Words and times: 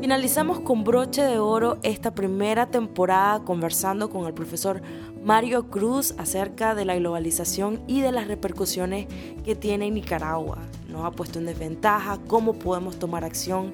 Finalizamos 0.00 0.60
con 0.60 0.82
broche 0.82 1.22
de 1.22 1.38
oro 1.38 1.78
esta 1.82 2.14
primera 2.14 2.70
temporada 2.70 3.44
conversando 3.44 4.08
con 4.08 4.26
el 4.26 4.32
profesor 4.32 4.80
Mario 5.22 5.68
Cruz 5.68 6.14
acerca 6.16 6.74
de 6.74 6.86
la 6.86 6.96
globalización 6.96 7.82
y 7.86 8.00
de 8.00 8.10
las 8.10 8.26
repercusiones 8.26 9.08
que 9.44 9.54
tiene 9.54 9.88
en 9.88 9.94
Nicaragua. 9.94 10.56
Nos 10.88 11.04
ha 11.04 11.10
puesto 11.10 11.38
en 11.38 11.44
desventaja, 11.44 12.18
cómo 12.28 12.54
podemos 12.54 12.98
tomar 12.98 13.24
acción 13.24 13.72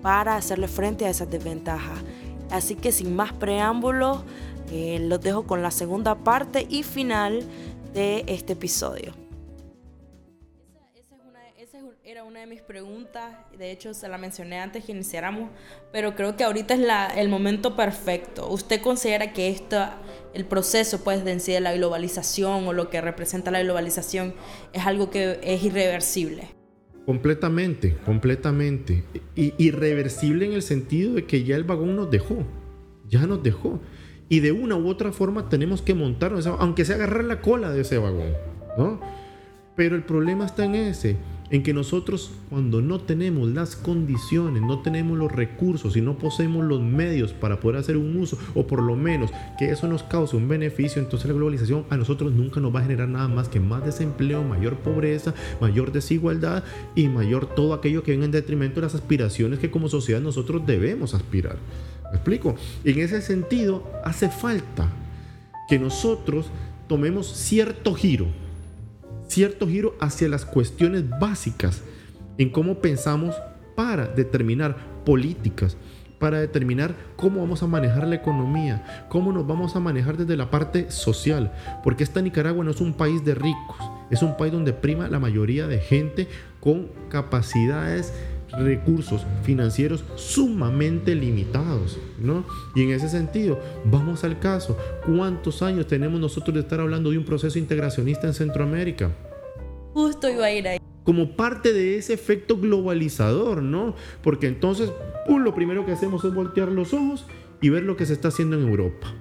para 0.00 0.36
hacerle 0.36 0.66
frente 0.66 1.04
a 1.04 1.10
esas 1.10 1.30
desventajas. 1.30 1.98
Así 2.50 2.74
que 2.74 2.90
sin 2.90 3.14
más 3.14 3.34
preámbulos, 3.34 4.20
eh, 4.72 4.98
los 4.98 5.20
dejo 5.20 5.42
con 5.42 5.60
la 5.60 5.70
segunda 5.70 6.14
parte 6.14 6.66
y 6.70 6.84
final 6.84 7.42
de 7.92 8.24
este 8.28 8.54
episodio. 8.54 9.25
Era 12.16 12.24
una 12.24 12.40
de 12.40 12.46
mis 12.46 12.62
preguntas, 12.62 13.34
de 13.58 13.70
hecho 13.70 13.92
se 13.92 14.08
la 14.08 14.16
mencioné 14.16 14.58
antes 14.58 14.86
que 14.86 14.92
iniciáramos, 14.92 15.50
pero 15.92 16.14
creo 16.14 16.34
que 16.34 16.44
ahorita 16.44 16.72
es 16.72 16.80
la, 16.80 17.08
el 17.08 17.28
momento 17.28 17.76
perfecto. 17.76 18.48
¿Usted 18.48 18.80
considera 18.80 19.34
que 19.34 19.50
esto, 19.50 19.76
el 20.32 20.46
proceso 20.46 21.04
pues, 21.04 21.26
de, 21.26 21.36
de 21.36 21.60
la 21.60 21.74
globalización 21.74 22.66
o 22.66 22.72
lo 22.72 22.88
que 22.88 23.02
representa 23.02 23.50
la 23.50 23.62
globalización 23.62 24.32
es 24.72 24.86
algo 24.86 25.10
que 25.10 25.40
es 25.42 25.62
irreversible? 25.62 26.48
Completamente, 27.04 27.98
completamente. 28.06 29.04
irreversible 29.34 30.46
en 30.46 30.54
el 30.54 30.62
sentido 30.62 31.12
de 31.16 31.26
que 31.26 31.44
ya 31.44 31.54
el 31.56 31.64
vagón 31.64 31.96
nos 31.96 32.10
dejó, 32.10 32.46
ya 33.06 33.26
nos 33.26 33.42
dejó. 33.42 33.78
Y 34.30 34.40
de 34.40 34.52
una 34.52 34.74
u 34.74 34.88
otra 34.88 35.12
forma 35.12 35.50
tenemos 35.50 35.82
que 35.82 35.92
montarnos, 35.92 36.46
aunque 36.46 36.86
sea 36.86 36.96
agarrar 36.96 37.24
la 37.24 37.42
cola 37.42 37.72
de 37.72 37.82
ese 37.82 37.98
vagón, 37.98 38.32
¿no? 38.78 39.02
Pero 39.76 39.94
el 39.94 40.04
problema 40.04 40.46
está 40.46 40.64
en 40.64 40.76
ese, 40.76 41.18
en 41.50 41.62
que 41.62 41.72
nosotros 41.72 42.30
cuando 42.50 42.82
no 42.82 43.00
tenemos 43.00 43.48
las 43.48 43.76
condiciones, 43.76 44.62
no 44.62 44.80
tenemos 44.80 45.16
los 45.18 45.30
recursos 45.30 45.96
y 45.96 46.00
no 46.00 46.18
poseemos 46.18 46.64
los 46.64 46.80
medios 46.80 47.32
para 47.32 47.60
poder 47.60 47.78
hacer 47.78 47.96
un 47.96 48.16
uso, 48.16 48.38
o 48.54 48.66
por 48.66 48.82
lo 48.82 48.96
menos 48.96 49.30
que 49.58 49.70
eso 49.70 49.86
nos 49.88 50.02
cause 50.02 50.36
un 50.36 50.48
beneficio, 50.48 51.00
entonces 51.00 51.28
la 51.28 51.34
globalización 51.34 51.84
a 51.90 51.96
nosotros 51.96 52.32
nunca 52.32 52.60
nos 52.60 52.74
va 52.74 52.80
a 52.80 52.84
generar 52.84 53.08
nada 53.08 53.28
más 53.28 53.48
que 53.48 53.60
más 53.60 53.84
desempleo, 53.84 54.42
mayor 54.42 54.76
pobreza, 54.76 55.34
mayor 55.60 55.92
desigualdad 55.92 56.64
y 56.94 57.08
mayor 57.08 57.46
todo 57.54 57.74
aquello 57.74 58.02
que 58.02 58.12
venga 58.12 58.24
en 58.24 58.32
detrimento 58.32 58.76
de 58.76 58.86
las 58.86 58.94
aspiraciones 58.94 59.58
que 59.58 59.70
como 59.70 59.88
sociedad 59.88 60.20
nosotros 60.20 60.66
debemos 60.66 61.14
aspirar. 61.14 61.56
¿Me 62.10 62.16
explico? 62.16 62.54
En 62.84 62.98
ese 63.00 63.20
sentido, 63.20 63.84
hace 64.04 64.28
falta 64.28 64.88
que 65.68 65.78
nosotros 65.78 66.46
tomemos 66.86 67.26
cierto 67.26 67.94
giro, 67.94 68.26
cierto 69.36 69.68
giro 69.68 69.94
hacia 70.00 70.30
las 70.30 70.46
cuestiones 70.46 71.04
básicas 71.20 71.82
en 72.38 72.48
cómo 72.48 72.80
pensamos 72.80 73.34
para 73.74 74.06
determinar 74.06 75.04
políticas, 75.04 75.76
para 76.18 76.40
determinar 76.40 76.94
cómo 77.16 77.42
vamos 77.42 77.62
a 77.62 77.66
manejar 77.66 78.08
la 78.08 78.14
economía, 78.14 79.04
cómo 79.10 79.32
nos 79.32 79.46
vamos 79.46 79.76
a 79.76 79.80
manejar 79.80 80.16
desde 80.16 80.38
la 80.38 80.50
parte 80.50 80.90
social, 80.90 81.52
porque 81.84 82.02
esta 82.02 82.22
Nicaragua 82.22 82.64
no 82.64 82.70
es 82.70 82.80
un 82.80 82.94
país 82.94 83.26
de 83.26 83.34
ricos, 83.34 83.76
es 84.10 84.22
un 84.22 84.38
país 84.38 84.54
donde 84.54 84.72
prima 84.72 85.06
la 85.06 85.18
mayoría 85.18 85.66
de 85.66 85.80
gente 85.80 86.28
con 86.58 86.88
capacidades 87.10 88.14
recursos 88.52 89.26
financieros 89.42 90.02
sumamente 90.14 91.14
limitados, 91.14 91.98
¿no? 92.18 92.46
Y 92.74 92.84
en 92.84 92.90
ese 92.92 93.10
sentido, 93.10 93.60
vamos 93.84 94.24
al 94.24 94.38
caso, 94.38 94.78
¿cuántos 95.04 95.60
años 95.60 95.86
tenemos 95.86 96.18
nosotros 96.18 96.54
de 96.54 96.60
estar 96.60 96.80
hablando 96.80 97.10
de 97.10 97.18
un 97.18 97.26
proceso 97.26 97.58
integracionista 97.58 98.26
en 98.26 98.32
Centroamérica? 98.32 99.10
Justo 99.96 100.28
iba 100.28 100.44
a 100.44 100.52
ir 100.52 100.68
ahí. 100.68 100.78
Como 101.04 101.36
parte 101.36 101.72
de 101.72 101.96
ese 101.96 102.12
efecto 102.12 102.58
globalizador, 102.58 103.62
¿no? 103.62 103.94
Porque 104.22 104.46
entonces, 104.46 104.92
lo 105.26 105.54
primero 105.54 105.86
que 105.86 105.92
hacemos 105.92 106.22
es 106.26 106.34
voltear 106.34 106.70
los 106.70 106.92
ojos 106.92 107.24
y 107.62 107.70
ver 107.70 107.84
lo 107.84 107.96
que 107.96 108.04
se 108.04 108.12
está 108.12 108.28
haciendo 108.28 108.58
en 108.60 108.68
Europa. 108.68 109.14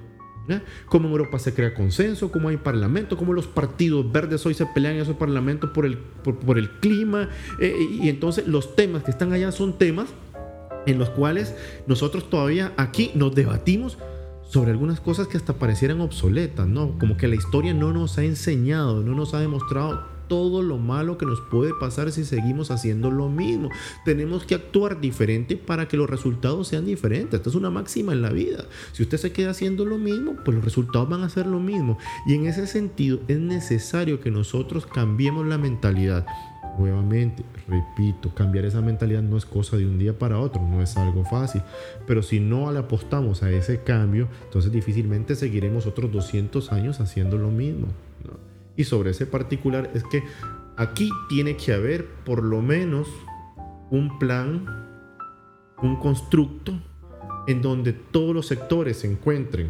¿eh? 0.49 0.59
Cómo 0.87 1.05
en 1.07 1.13
Europa 1.13 1.39
se 1.39 1.53
crea 1.53 1.73
consenso, 1.73 2.29
cómo 2.29 2.49
hay 2.49 2.57
parlamento, 2.57 3.15
cómo 3.15 3.31
los 3.31 3.47
partidos 3.47 4.11
verdes 4.11 4.45
hoy 4.45 4.53
se 4.53 4.65
pelean 4.65 4.95
en 4.95 5.03
esos 5.03 5.15
parlamentos 5.15 5.69
por 5.69 5.85
el, 5.85 5.97
por, 5.97 6.57
el 6.57 6.69
clima. 6.81 7.29
Eh, 7.61 7.73
y 8.01 8.09
entonces 8.09 8.45
los 8.45 8.75
temas 8.75 9.03
que 9.03 9.11
están 9.11 9.31
allá 9.31 9.53
son 9.53 9.77
temas 9.77 10.09
en 10.85 10.99
los 10.99 11.09
cuales 11.09 11.55
nosotros 11.87 12.29
todavía 12.29 12.73
aquí 12.75 13.11
nos 13.15 13.33
debatimos 13.33 13.97
sobre 14.43 14.71
algunas 14.71 14.99
cosas 14.99 15.29
que 15.29 15.37
hasta 15.37 15.53
parecieran 15.53 16.01
obsoletas, 16.01 16.67
¿no? 16.67 16.99
Como 16.99 17.15
que 17.15 17.29
la 17.29 17.35
historia 17.35 17.73
no 17.73 17.93
nos 17.93 18.17
ha 18.17 18.25
enseñado, 18.25 19.03
no 19.03 19.15
nos 19.15 19.33
ha 19.33 19.39
demostrado 19.39 20.14
todo 20.27 20.61
lo 20.61 20.77
malo 20.77 21.17
que 21.17 21.25
nos 21.25 21.41
puede 21.41 21.73
pasar 21.79 22.11
si 22.11 22.25
seguimos 22.25 22.71
haciendo 22.71 23.11
lo 23.11 23.29
mismo. 23.29 23.69
Tenemos 24.03 24.45
que 24.45 24.55
actuar 24.55 24.99
diferente 24.99 25.57
para 25.57 25.87
que 25.87 25.97
los 25.97 26.09
resultados 26.09 26.67
sean 26.67 26.85
diferentes. 26.85 27.33
Esta 27.33 27.49
es 27.49 27.55
una 27.55 27.69
máxima 27.69 28.13
en 28.13 28.21
la 28.21 28.29
vida. 28.29 28.65
Si 28.91 29.03
usted 29.03 29.17
se 29.17 29.31
queda 29.31 29.51
haciendo 29.51 29.85
lo 29.85 29.97
mismo, 29.97 30.35
pues 30.43 30.55
los 30.55 30.65
resultados 30.65 31.09
van 31.09 31.23
a 31.23 31.29
ser 31.29 31.47
lo 31.47 31.59
mismo. 31.59 31.97
Y 32.25 32.33
en 32.33 32.45
ese 32.45 32.67
sentido 32.67 33.19
es 33.27 33.39
necesario 33.39 34.19
que 34.19 34.31
nosotros 34.31 34.85
cambiemos 34.85 35.45
la 35.45 35.57
mentalidad. 35.57 36.25
Nuevamente, 36.77 37.43
repito, 37.67 38.33
cambiar 38.35 38.65
esa 38.65 38.81
mentalidad 38.81 39.21
no 39.21 39.37
es 39.37 39.45
cosa 39.45 39.77
de 39.77 39.85
un 39.85 39.97
día 39.97 40.17
para 40.17 40.39
otro, 40.39 40.61
no 40.61 40.81
es 40.81 40.97
algo 40.97 41.23
fácil. 41.23 41.61
Pero 42.05 42.21
si 42.21 42.39
no 42.39 42.71
le 42.71 42.79
apostamos 42.79 43.43
a 43.43 43.51
ese 43.51 43.81
cambio, 43.83 44.27
entonces 44.43 44.71
difícilmente 44.71 45.35
seguiremos 45.35 45.85
otros 45.85 46.11
200 46.11 46.71
años 46.73 46.99
haciendo 46.99 47.37
lo 47.37 47.49
mismo. 47.49 47.87
Y 48.77 48.83
sobre 48.83 49.11
ese 49.11 49.25
particular 49.25 49.91
es 49.93 50.03
que 50.03 50.23
aquí 50.77 51.09
tiene 51.29 51.55
que 51.55 51.73
haber 51.73 52.05
por 52.25 52.43
lo 52.43 52.61
menos 52.61 53.07
un 53.89 54.19
plan, 54.19 54.65
un 55.81 55.95
constructo 55.97 56.73
en 57.47 57.61
donde 57.61 57.93
todos 57.93 58.33
los 58.33 58.47
sectores 58.47 58.97
se 58.97 59.11
encuentren, 59.11 59.69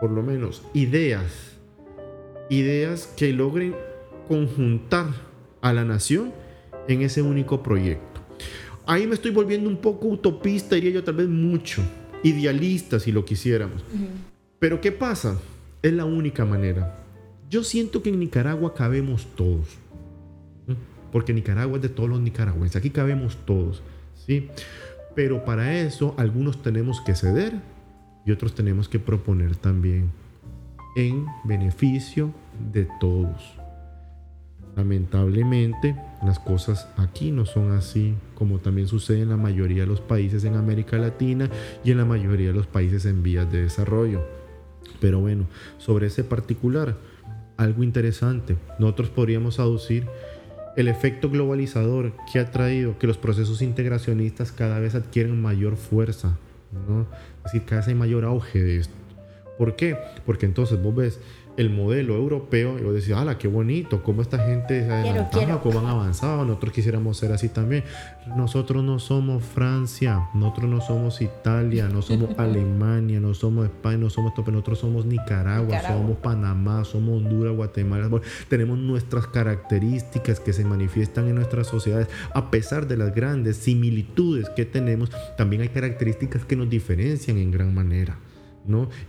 por 0.00 0.10
lo 0.10 0.22
menos, 0.22 0.62
ideas, 0.74 1.56
ideas 2.50 3.06
que 3.16 3.32
logren 3.32 3.74
conjuntar 4.28 5.06
a 5.62 5.72
la 5.72 5.84
nación 5.84 6.32
en 6.86 7.02
ese 7.02 7.22
único 7.22 7.62
proyecto. 7.62 8.20
Ahí 8.86 9.06
me 9.06 9.14
estoy 9.14 9.30
volviendo 9.30 9.68
un 9.68 9.78
poco 9.78 10.08
utopista, 10.08 10.74
diría 10.74 10.92
yo 10.92 11.04
tal 11.04 11.16
vez 11.16 11.28
mucho, 11.28 11.82
idealista 12.22 12.98
si 13.00 13.12
lo 13.12 13.24
quisiéramos. 13.24 13.84
Pero 14.58 14.80
¿qué 14.80 14.92
pasa? 14.92 15.38
Es 15.82 15.92
la 15.92 16.04
única 16.04 16.44
manera. 16.44 17.07
Yo 17.50 17.64
siento 17.64 18.02
que 18.02 18.10
en 18.10 18.18
Nicaragua 18.18 18.74
cabemos 18.74 19.26
todos. 19.34 19.68
Porque 21.10 21.32
Nicaragua 21.32 21.76
es 21.76 21.82
de 21.82 21.88
todos 21.88 22.10
los 22.10 22.20
nicaragüenses. 22.20 22.76
Aquí 22.76 22.90
cabemos 22.90 23.36
todos. 23.46 23.82
¿sí? 24.26 24.48
Pero 25.14 25.44
para 25.44 25.80
eso 25.80 26.14
algunos 26.18 26.62
tenemos 26.62 27.00
que 27.00 27.14
ceder 27.14 27.54
y 28.26 28.30
otros 28.30 28.54
tenemos 28.54 28.88
que 28.88 28.98
proponer 28.98 29.56
también 29.56 30.10
en 30.96 31.26
beneficio 31.44 32.32
de 32.72 32.86
todos. 33.00 33.54
Lamentablemente 34.76 35.96
las 36.24 36.38
cosas 36.38 36.88
aquí 36.96 37.32
no 37.32 37.46
son 37.46 37.72
así 37.72 38.14
como 38.34 38.58
también 38.58 38.86
sucede 38.86 39.22
en 39.22 39.30
la 39.30 39.36
mayoría 39.36 39.82
de 39.82 39.88
los 39.88 40.00
países 40.00 40.44
en 40.44 40.54
América 40.54 40.98
Latina 40.98 41.50
y 41.82 41.90
en 41.90 41.98
la 41.98 42.04
mayoría 42.04 42.48
de 42.48 42.54
los 42.54 42.66
países 42.66 43.06
en 43.06 43.22
vías 43.22 43.50
de 43.50 43.62
desarrollo. 43.62 44.22
Pero 45.00 45.20
bueno, 45.20 45.46
sobre 45.78 46.06
ese 46.06 46.22
particular, 46.22 46.96
algo 47.58 47.82
interesante. 47.82 48.56
Nosotros 48.78 49.10
podríamos 49.10 49.60
aducir 49.60 50.06
el 50.76 50.88
efecto 50.88 51.28
globalizador 51.28 52.12
que 52.32 52.38
ha 52.38 52.50
traído 52.50 52.98
que 52.98 53.06
los 53.08 53.18
procesos 53.18 53.60
integracionistas 53.60 54.52
cada 54.52 54.78
vez 54.78 54.94
adquieren 54.94 55.42
mayor 55.42 55.76
fuerza, 55.76 56.38
¿no? 56.88 57.02
Es 57.44 57.52
decir, 57.52 57.64
cada 57.66 57.80
vez 57.80 57.88
hay 57.88 57.94
mayor 57.96 58.24
auge 58.24 58.62
de 58.62 58.78
esto. 58.78 58.94
¿Por 59.58 59.74
qué? 59.74 59.98
Porque 60.24 60.46
entonces 60.46 60.80
vos 60.80 60.94
ves 60.94 61.20
el 61.58 61.70
modelo 61.70 62.14
europeo 62.14 62.78
y 62.78 62.82
vos 62.82 62.94
decís, 62.94 63.10
¡hala, 63.10 63.36
qué 63.36 63.48
bonito! 63.48 64.00
¿Cómo 64.04 64.22
esta 64.22 64.38
gente 64.38 64.86
se 64.86 64.92
adelantaba, 64.92 65.60
cómo 65.60 65.80
han 65.80 65.86
avanzado? 65.86 66.44
Nosotros 66.44 66.72
quisiéramos 66.72 67.18
ser 67.18 67.32
así 67.32 67.48
también. 67.48 67.82
Nosotros 68.36 68.84
no 68.84 69.00
somos 69.00 69.42
Francia, 69.42 70.28
nosotros 70.34 70.70
no 70.70 70.80
somos 70.80 71.20
Italia, 71.20 71.88
no 71.88 72.00
somos 72.00 72.30
Alemania, 72.38 73.18
no 73.18 73.34
somos 73.34 73.64
España, 73.64 73.98
no 73.98 74.08
somos 74.08 74.30
esto, 74.30 74.48
nosotros 74.48 74.78
somos 74.78 75.04
Nicaragua, 75.04 75.82
somos 75.82 76.16
Panamá, 76.18 76.84
somos 76.84 77.16
Honduras, 77.16 77.56
Guatemala. 77.56 78.08
tenemos 78.48 78.78
nuestras 78.78 79.26
características 79.26 80.38
que 80.38 80.52
se 80.52 80.64
manifiestan 80.64 81.26
en 81.26 81.34
nuestras 81.34 81.66
sociedades. 81.66 82.06
A 82.34 82.52
pesar 82.52 82.86
de 82.86 82.96
las 82.96 83.12
grandes 83.12 83.56
similitudes 83.56 84.48
que 84.50 84.64
tenemos, 84.64 85.10
también 85.36 85.62
hay 85.62 85.70
características 85.70 86.44
que 86.44 86.54
nos 86.54 86.70
diferencian 86.70 87.36
en 87.36 87.50
gran 87.50 87.74
manera. 87.74 88.16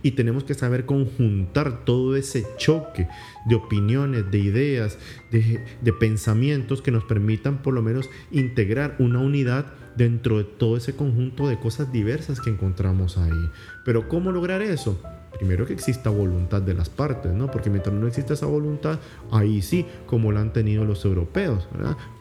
Y 0.02 0.12
tenemos 0.12 0.44
que 0.44 0.54
saber 0.54 0.86
conjuntar 0.86 1.84
todo 1.84 2.16
ese 2.16 2.46
choque 2.56 3.08
de 3.46 3.54
opiniones, 3.54 4.30
de 4.30 4.38
ideas, 4.38 4.98
de, 5.30 5.92
pensamientos 5.92 6.82
que 6.82 6.90
nos 6.90 7.04
permitan 7.04 7.62
por 7.62 7.74
lo 7.74 7.82
menos 7.82 8.08
integrar 8.30 8.96
una 8.98 9.18
unidad 9.18 9.66
dentro 9.96 10.38
de 10.38 10.44
todo 10.44 10.76
ese 10.76 10.94
conjunto 10.94 11.48
de 11.48 11.58
cosas 11.58 11.92
diversas 11.92 12.40
que 12.40 12.50
encontramos 12.50 13.18
ahí. 13.18 13.50
Pero 13.84 14.08
¿cómo 14.08 14.32
lograr 14.32 14.62
eso? 14.62 15.00
Primero 15.38 15.66
que 15.66 15.72
exista 15.72 16.10
voluntad 16.10 16.62
de 16.62 16.74
las 16.74 16.88
partes, 16.88 17.32
¿no? 17.32 17.50
Porque 17.50 17.70
mientras 17.70 17.94
no 17.94 18.06
exista 18.06 18.34
esa 18.34 18.46
voluntad, 18.46 18.98
ahí 19.30 19.62
sí, 19.62 19.86
como 20.06 20.32
la 20.32 20.40
han 20.40 20.52
tenido 20.52 20.84
los 20.84 21.04
europeos. 21.04 21.68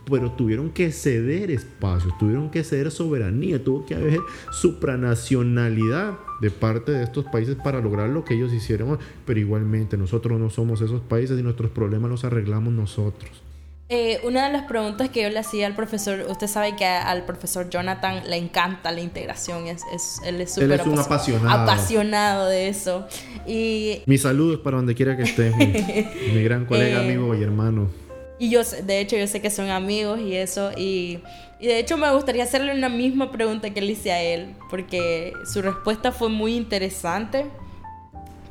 Pero 0.10 0.32
tuvieron 0.32 0.70
que 0.70 0.92
ceder 0.92 1.52
espacios, 1.52 2.18
tuvieron 2.18 2.50
que 2.50 2.64
ceder 2.64 2.92
soberanía, 2.92 3.64
tuvo 3.64 3.86
que 3.86 3.96
haber 3.96 4.20
supranacionalidad 4.52 6.18
de 6.42 6.52
parte 6.52 6.92
de 6.92 7.04
estos 7.04 7.26
países 7.26 7.56
para 7.56 7.82
lograr 7.82 8.10
lo 8.10 8.24
que 8.24 8.36
ellos 8.36 8.54
hicieron. 8.54 8.98
Pero 9.26 9.40
igualmente, 9.40 9.98
nosotros 9.98 10.40
no 10.40 10.50
somos 10.50 10.82
esos 10.82 11.02
países 11.02 11.40
y 11.40 11.44
nuestros 11.44 11.72
problemas 11.72 12.10
los 12.10 12.24
arreglamos 12.24 12.74
nosotros. 12.74 13.49
Eh, 13.91 14.19
una 14.24 14.45
de 14.45 14.53
las 14.53 14.65
preguntas 14.65 15.09
que 15.09 15.24
yo 15.24 15.31
le 15.31 15.39
hacía 15.39 15.65
al 15.65 15.75
profesor, 15.75 16.24
usted 16.30 16.45
sabe 16.45 16.75
que 16.75 16.86
al 16.86 17.25
profesor 17.25 17.71
Jonathan 17.71 18.21
le 18.30 18.38
encanta 18.38 18.91
la 18.91 19.01
integración, 19.01 19.65
es, 19.65 19.81
es 19.91 20.21
él 20.24 20.41
es 20.41 20.53
súper 20.53 20.80
apasionado. 20.80 21.63
apasionado 21.63 22.45
de 22.45 22.69
eso. 22.69 23.07
Y, 23.47 24.03
Mis 24.06 24.21
saludos 24.21 24.59
para 24.59 24.77
donde 24.77 24.94
quiera 24.94 25.18
que 25.18 25.24
esté, 25.24 25.50
mi, 26.33 26.44
gran 26.44 26.68
colega, 26.68 27.01
eh, 27.01 27.06
amigo 27.06 27.33
y 27.33 27.41
hermano. 27.41 27.89
Y 28.38 28.51
yo, 28.51 28.62
de 28.63 29.00
hecho, 29.00 29.18
yo 29.18 29.25
sé 29.25 29.41
que 29.41 29.50
son 29.50 29.71
amigos 29.71 30.19
y 30.19 30.36
eso, 30.36 30.69
y, 30.77 31.21
y 31.59 31.65
de 31.65 31.80
hecho 31.80 31.97
me 31.97 32.13
gustaría 32.13 32.44
hacerle 32.44 32.75
una 32.75 32.89
misma 32.89 33.31
pregunta 33.31 33.71
que 33.71 33.81
le 33.81 33.94
hice 33.94 34.12
a 34.12 34.21
él, 34.21 34.53
porque 34.69 35.33
su 35.51 35.63
respuesta 35.63 36.12
fue 36.12 36.30
muy 36.30 36.56
interesante. 36.56 37.47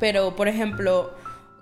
Pero, 0.01 0.35
por 0.35 0.49
ejemplo, 0.49 1.13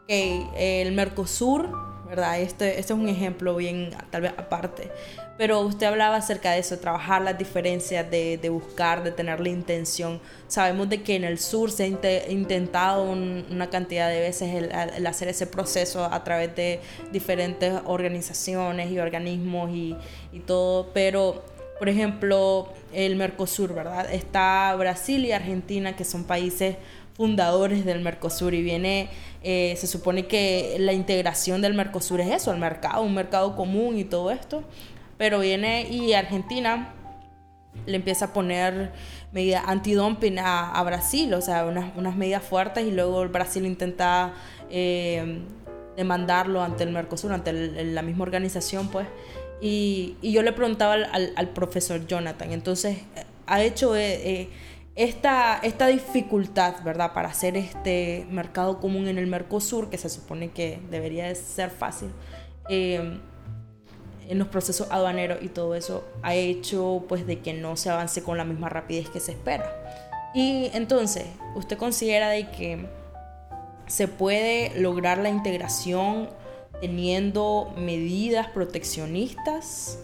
el 0.08 0.92
Mercosur 0.92 1.85
¿verdad? 2.08 2.40
Este, 2.40 2.78
este 2.78 2.92
es 2.92 2.98
un 2.98 3.08
ejemplo 3.08 3.56
bien, 3.56 3.90
tal 4.10 4.22
vez 4.22 4.32
aparte. 4.36 4.90
Pero 5.38 5.60
usted 5.60 5.86
hablaba 5.86 6.16
acerca 6.16 6.52
de 6.52 6.60
eso, 6.60 6.78
trabajar 6.78 7.20
las 7.20 7.36
diferencias, 7.36 8.10
de, 8.10 8.38
de 8.38 8.48
buscar, 8.48 9.02
de 9.04 9.10
tener 9.10 9.40
la 9.40 9.50
intención. 9.50 10.20
Sabemos 10.48 10.88
de 10.88 11.02
que 11.02 11.16
en 11.16 11.24
el 11.24 11.38
sur 11.38 11.70
se 11.70 11.84
ha 11.84 12.30
intentado 12.30 13.04
una 13.04 13.68
cantidad 13.68 14.08
de 14.08 14.20
veces 14.20 14.54
el, 14.54 15.06
hacer 15.06 15.28
ese 15.28 15.46
proceso 15.46 16.04
a 16.04 16.24
través 16.24 16.54
de 16.56 16.80
diferentes 17.12 17.74
organizaciones 17.84 18.90
y 18.90 18.98
organismos 18.98 19.70
y, 19.70 19.94
y 20.32 20.40
todo, 20.40 20.90
pero 20.94 21.42
por 21.78 21.88
ejemplo, 21.90 22.68
el 22.94 23.16
Mercosur, 23.16 23.74
¿verdad? 23.74 24.10
Está 24.10 24.74
Brasil 24.78 25.26
y 25.26 25.32
Argentina, 25.32 25.94
que 25.94 26.04
son 26.04 26.24
países 26.24 26.76
fundadores 27.16 27.86
del 27.86 28.00
Mercosur 28.00 28.52
y 28.52 28.62
viene, 28.62 29.08
eh, 29.42 29.74
se 29.78 29.86
supone 29.86 30.26
que 30.26 30.76
la 30.78 30.92
integración 30.92 31.62
del 31.62 31.72
Mercosur 31.72 32.20
es 32.20 32.30
eso, 32.30 32.52
el 32.52 32.58
mercado, 32.58 33.02
un 33.02 33.14
mercado 33.14 33.56
común 33.56 33.96
y 33.96 34.04
todo 34.04 34.30
esto, 34.30 34.64
pero 35.16 35.38
viene 35.40 35.88
y 35.90 36.12
Argentina 36.12 36.92
le 37.86 37.96
empieza 37.96 38.26
a 38.26 38.32
poner 38.34 38.92
medidas 39.32 39.64
antidumping 39.66 40.38
a, 40.38 40.82
Brasil, 40.82 41.32
o 41.32 41.40
sea, 41.40 41.64
unas, 41.64 41.96
unas, 41.96 42.16
medidas 42.16 42.42
fuertes 42.42 42.86
y 42.86 42.90
luego 42.90 43.26
Brasil 43.28 43.64
intenta 43.64 44.34
eh, 44.70 45.40
demandarlo 45.96 46.62
ante 46.62 46.84
el 46.84 46.90
Mercosur, 46.90 47.32
ante 47.32 47.52
la 47.84 48.02
misma 48.02 48.24
organización, 48.24 48.88
pues. 48.88 49.06
Y, 49.60 50.16
y 50.20 50.32
yo 50.32 50.42
le 50.42 50.52
preguntaba 50.52 50.94
al, 50.94 51.32
al, 51.34 51.48
profesor 51.48 52.06
Jonathan, 52.06 52.52
entonces, 52.52 52.98
ha 53.46 53.62
hecho... 53.62 53.96
Eh, 53.96 54.50
esta, 54.96 55.58
esta 55.58 55.86
dificultad, 55.88 56.82
¿verdad?, 56.82 57.12
para 57.12 57.28
hacer 57.28 57.56
este 57.56 58.26
mercado 58.30 58.80
común 58.80 59.08
en 59.08 59.18
el 59.18 59.26
Mercosur, 59.26 59.90
que 59.90 59.98
se 59.98 60.08
supone 60.08 60.50
que 60.50 60.80
debería 60.90 61.32
ser 61.34 61.70
fácil, 61.70 62.10
eh, 62.70 63.20
en 64.28 64.38
los 64.38 64.48
procesos 64.48 64.88
aduaneros 64.90 65.38
y 65.42 65.48
todo 65.48 65.74
eso, 65.74 66.04
ha 66.22 66.34
hecho 66.34 67.04
pues 67.08 67.26
de 67.26 67.40
que 67.40 67.52
no 67.52 67.76
se 67.76 67.90
avance 67.90 68.22
con 68.22 68.38
la 68.38 68.44
misma 68.44 68.70
rapidez 68.70 69.08
que 69.10 69.20
se 69.20 69.32
espera. 69.32 69.70
Y 70.34 70.70
entonces, 70.72 71.26
¿usted 71.54 71.76
considera 71.76 72.30
de 72.30 72.50
que 72.50 72.86
se 73.86 74.08
puede 74.08 74.80
lograr 74.80 75.18
la 75.18 75.28
integración 75.28 76.30
teniendo 76.80 77.72
medidas 77.76 78.48
proteccionistas? 78.48 79.98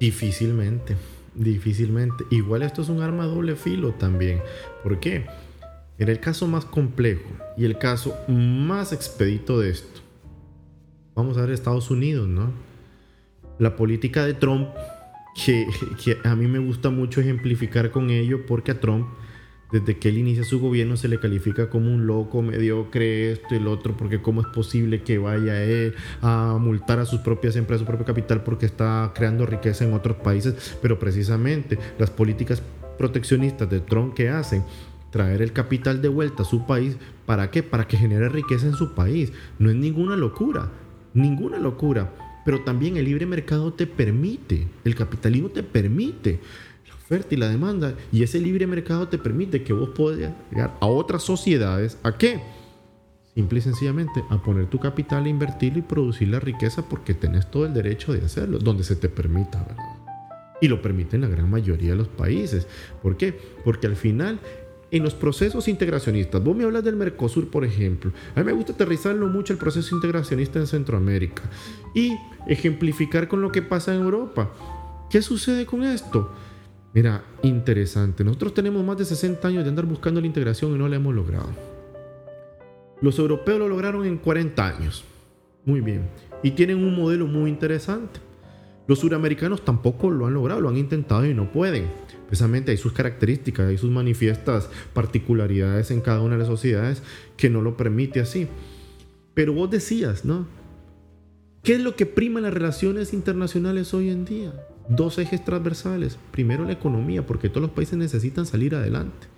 Difícilmente. 0.00 0.96
Difícilmente. 1.34 2.24
Igual 2.30 2.62
esto 2.62 2.82
es 2.82 2.88
un 2.88 3.00
arma 3.00 3.24
doble 3.24 3.56
filo 3.56 3.92
también. 3.92 4.42
¿Por 4.82 5.00
qué? 5.00 5.26
En 5.98 6.08
el 6.08 6.20
caso 6.20 6.46
más 6.46 6.64
complejo 6.64 7.28
y 7.56 7.64
el 7.64 7.78
caso 7.78 8.16
más 8.28 8.92
expedito 8.92 9.60
de 9.60 9.70
esto, 9.70 10.00
vamos 11.14 11.36
a 11.36 11.42
ver 11.42 11.50
Estados 11.50 11.90
Unidos, 11.90 12.28
¿no? 12.28 12.50
La 13.58 13.76
política 13.76 14.26
de 14.26 14.34
Trump, 14.34 14.68
que 15.44 15.66
a 16.24 16.34
mí 16.34 16.46
me 16.48 16.58
gusta 16.58 16.90
mucho 16.90 17.20
ejemplificar 17.20 17.90
con 17.90 18.10
ello, 18.10 18.44
porque 18.46 18.72
a 18.72 18.80
Trump 18.80 19.06
desde 19.72 19.98
que 19.98 20.10
él 20.10 20.18
inicia 20.18 20.44
su 20.44 20.60
gobierno 20.60 20.96
se 20.96 21.08
le 21.08 21.18
califica 21.18 21.70
como 21.70 21.92
un 21.92 22.06
loco, 22.06 22.42
mediocre, 22.42 23.32
esto 23.32 23.48
y 23.52 23.56
el 23.56 23.66
otro, 23.66 23.96
porque 23.96 24.20
cómo 24.20 24.42
es 24.42 24.46
posible 24.48 25.02
que 25.02 25.18
vaya 25.18 25.64
él 25.64 25.94
a 26.20 26.58
multar 26.60 26.98
a 27.00 27.06
sus 27.06 27.20
propias 27.20 27.56
empresas, 27.56 27.80
su 27.80 27.86
propio 27.86 28.04
capital, 28.04 28.44
porque 28.44 28.66
está 28.66 29.10
creando 29.14 29.46
riqueza 29.46 29.84
en 29.84 29.94
otros 29.94 30.18
países. 30.18 30.76
Pero 30.82 30.98
precisamente 30.98 31.78
las 31.98 32.10
políticas 32.10 32.62
proteccionistas 32.98 33.68
de 33.70 33.80
Trump 33.80 34.14
que 34.14 34.28
hacen, 34.28 34.62
traer 35.10 35.40
el 35.40 35.52
capital 35.52 36.02
de 36.02 36.08
vuelta 36.08 36.42
a 36.42 36.46
su 36.46 36.66
país, 36.66 36.96
¿para 37.24 37.50
qué? 37.50 37.62
Para 37.62 37.88
que 37.88 37.96
genere 37.96 38.28
riqueza 38.28 38.66
en 38.66 38.74
su 38.74 38.94
país. 38.94 39.32
No 39.58 39.70
es 39.70 39.76
ninguna 39.76 40.16
locura, 40.16 40.70
ninguna 41.14 41.58
locura. 41.58 42.12
Pero 42.44 42.62
también 42.62 42.96
el 42.96 43.04
libre 43.04 43.24
mercado 43.24 43.72
te 43.72 43.86
permite, 43.86 44.66
el 44.84 44.94
capitalismo 44.94 45.48
te 45.48 45.62
permite 45.62 46.40
y 47.30 47.36
la 47.36 47.48
demanda. 47.48 47.94
Y 48.10 48.22
ese 48.22 48.40
libre 48.40 48.66
mercado 48.66 49.08
te 49.08 49.18
permite 49.18 49.62
que 49.62 49.72
vos 49.72 49.90
puedas 49.94 50.32
llegar 50.50 50.76
a 50.80 50.86
otras 50.86 51.22
sociedades. 51.22 51.98
¿A 52.02 52.16
qué? 52.16 52.40
Simple 53.34 53.58
y 53.58 53.62
sencillamente 53.62 54.24
a 54.30 54.42
poner 54.42 54.66
tu 54.66 54.78
capital, 54.78 55.26
invertirlo 55.26 55.78
y 55.78 55.82
producir 55.82 56.28
la 56.28 56.40
riqueza 56.40 56.88
porque 56.88 57.14
tenés 57.14 57.50
todo 57.50 57.66
el 57.66 57.74
derecho 57.74 58.12
de 58.12 58.24
hacerlo, 58.24 58.58
donde 58.58 58.84
se 58.84 58.96
te 58.96 59.08
permita. 59.08 59.66
Y 60.60 60.68
lo 60.68 60.80
permiten 60.80 61.22
la 61.22 61.28
gran 61.28 61.50
mayoría 61.50 61.90
de 61.90 61.96
los 61.96 62.08
países. 62.08 62.66
¿Por 63.02 63.16
qué? 63.16 63.38
Porque 63.64 63.86
al 63.86 63.96
final 63.96 64.38
en 64.92 65.02
los 65.02 65.14
procesos 65.14 65.68
integracionistas. 65.68 66.44
Vos 66.44 66.54
me 66.54 66.64
hablas 66.64 66.84
del 66.84 66.96
Mercosur, 66.96 67.48
por 67.48 67.64
ejemplo. 67.64 68.12
A 68.36 68.40
mí 68.40 68.46
me 68.46 68.52
gusta 68.52 68.74
aterrizarlo 68.74 69.26
mucho 69.26 69.54
el 69.54 69.58
proceso 69.58 69.94
integracionista 69.94 70.58
en 70.58 70.66
Centroamérica 70.66 71.42
y 71.94 72.12
ejemplificar 72.46 73.26
con 73.26 73.40
lo 73.40 73.50
que 73.50 73.62
pasa 73.62 73.94
en 73.94 74.02
Europa. 74.02 74.52
¿Qué 75.08 75.22
sucede 75.22 75.64
con 75.64 75.82
esto? 75.82 76.30
Mira, 76.94 77.24
interesante. 77.42 78.22
Nosotros 78.22 78.52
tenemos 78.52 78.84
más 78.84 78.98
de 78.98 79.04
60 79.04 79.48
años 79.48 79.64
de 79.64 79.70
andar 79.70 79.86
buscando 79.86 80.20
la 80.20 80.26
integración 80.26 80.74
y 80.74 80.78
no 80.78 80.88
la 80.88 80.96
hemos 80.96 81.14
logrado. 81.14 81.48
Los 83.00 83.18
europeos 83.18 83.58
lo 83.58 83.68
lograron 83.68 84.04
en 84.04 84.18
40 84.18 84.66
años. 84.66 85.04
Muy 85.64 85.80
bien. 85.80 86.08
Y 86.42 86.50
tienen 86.52 86.84
un 86.84 86.94
modelo 86.94 87.26
muy 87.26 87.50
interesante. 87.50 88.20
Los 88.86 88.98
suramericanos 88.98 89.64
tampoco 89.64 90.10
lo 90.10 90.26
han 90.26 90.34
logrado, 90.34 90.60
lo 90.60 90.68
han 90.68 90.76
intentado 90.76 91.24
y 91.24 91.34
no 91.34 91.50
pueden. 91.50 91.86
Precisamente 92.26 92.72
hay 92.72 92.76
sus 92.76 92.92
características, 92.92 93.68
hay 93.68 93.78
sus 93.78 93.90
manifiestas 93.90 94.68
particularidades 94.92 95.90
en 95.90 96.00
cada 96.00 96.20
una 96.20 96.34
de 96.34 96.40
las 96.40 96.48
sociedades 96.48 97.02
que 97.36 97.48
no 97.48 97.62
lo 97.62 97.76
permite 97.76 98.20
así. 98.20 98.48
Pero 99.34 99.54
vos 99.54 99.70
decías, 99.70 100.24
¿no? 100.24 100.46
¿Qué 101.62 101.74
es 101.74 101.80
lo 101.80 101.94
que 101.94 102.06
prima 102.06 102.40
las 102.40 102.52
relaciones 102.52 103.12
internacionales 103.12 103.94
hoy 103.94 104.10
en 104.10 104.24
día? 104.24 104.52
dos 104.88 105.18
ejes 105.18 105.44
transversales. 105.44 106.18
Primero, 106.30 106.64
la 106.64 106.72
economía, 106.72 107.26
porque 107.26 107.48
todos 107.48 107.62
los 107.62 107.70
países 107.70 107.96
necesitan 107.96 108.46
salir 108.46 108.74
adelante. 108.74 109.28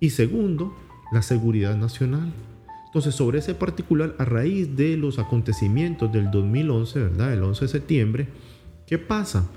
Y 0.00 0.10
segundo, 0.10 0.76
la 1.12 1.22
seguridad 1.22 1.76
nacional. 1.76 2.32
Entonces, 2.86 3.14
sobre 3.14 3.38
ese 3.38 3.54
particular, 3.54 4.14
a 4.18 4.24
raíz 4.24 4.76
de 4.76 4.96
los 4.96 5.18
acontecimientos 5.18 6.12
del 6.12 6.30
2011, 6.30 7.00
¿verdad? 7.00 7.32
El 7.32 7.42
11 7.42 7.64
de 7.64 7.68
septiembre, 7.68 8.28
¿qué 8.86 8.98
pasa? 8.98 9.48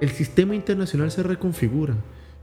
El 0.00 0.10
sistema 0.10 0.54
internacional 0.54 1.10
se 1.10 1.22
reconfigura 1.22 1.94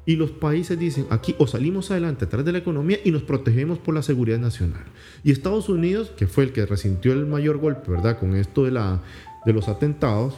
y 0.05 0.15
los 0.15 0.31
países 0.31 0.79
dicen, 0.79 1.05
aquí 1.09 1.35
o 1.37 1.47
salimos 1.47 1.91
adelante 1.91 2.25
a 2.25 2.29
través 2.29 2.45
de 2.45 2.51
la 2.51 2.57
economía 2.57 2.99
y 3.03 3.11
nos 3.11 3.23
protegemos 3.23 3.77
por 3.77 3.93
la 3.93 4.01
seguridad 4.01 4.39
nacional. 4.39 4.83
Y 5.23 5.31
Estados 5.31 5.69
Unidos, 5.69 6.11
que 6.17 6.27
fue 6.27 6.45
el 6.45 6.53
que 6.53 6.65
resintió 6.65 7.13
el 7.13 7.25
mayor 7.25 7.57
golpe, 7.57 7.91
¿verdad? 7.91 8.19
Con 8.19 8.35
esto 8.35 8.65
de, 8.65 8.71
la, 8.71 9.01
de 9.45 9.53
los 9.53 9.67
atentados, 9.67 10.35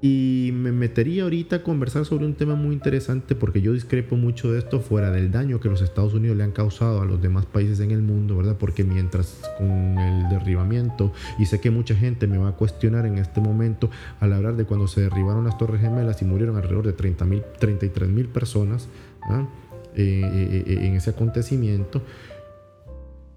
y 0.00 0.50
me 0.54 0.70
metería 0.70 1.24
ahorita 1.24 1.56
a 1.56 1.62
conversar 1.62 2.04
sobre 2.04 2.24
un 2.24 2.34
tema 2.34 2.54
muy 2.54 2.72
interesante 2.72 3.34
porque 3.34 3.60
yo 3.60 3.72
discrepo 3.72 4.14
mucho 4.14 4.52
de 4.52 4.60
esto 4.60 4.80
fuera 4.80 5.10
del 5.10 5.32
daño 5.32 5.58
que 5.58 5.68
los 5.68 5.82
Estados 5.82 6.14
Unidos 6.14 6.36
le 6.36 6.44
han 6.44 6.52
causado 6.52 7.00
a 7.02 7.04
los 7.04 7.20
demás 7.20 7.46
países 7.46 7.80
en 7.80 7.90
el 7.90 8.02
mundo, 8.02 8.36
¿verdad? 8.36 8.56
Porque 8.58 8.84
mientras 8.84 9.40
con 9.58 9.98
el 9.98 10.28
derribamiento, 10.28 11.12
y 11.38 11.46
sé 11.46 11.60
que 11.60 11.70
mucha 11.70 11.96
gente 11.96 12.28
me 12.28 12.38
va 12.38 12.50
a 12.50 12.52
cuestionar 12.52 13.06
en 13.06 13.18
este 13.18 13.40
momento 13.40 13.90
al 14.20 14.32
hablar 14.32 14.56
de 14.56 14.64
cuando 14.64 14.86
se 14.86 15.00
derribaron 15.00 15.44
las 15.44 15.58
Torres 15.58 15.80
Gemelas 15.80 16.22
y 16.22 16.24
murieron 16.24 16.56
alrededor 16.56 16.86
de 16.86 16.92
30 16.92 17.24
mil, 17.24 17.42
33 17.58 18.08
mil 18.08 18.28
personas 18.28 18.88
eh, 19.96 20.22
eh, 20.24 20.64
eh, 20.64 20.86
en 20.86 20.94
ese 20.94 21.10
acontecimiento. 21.10 22.02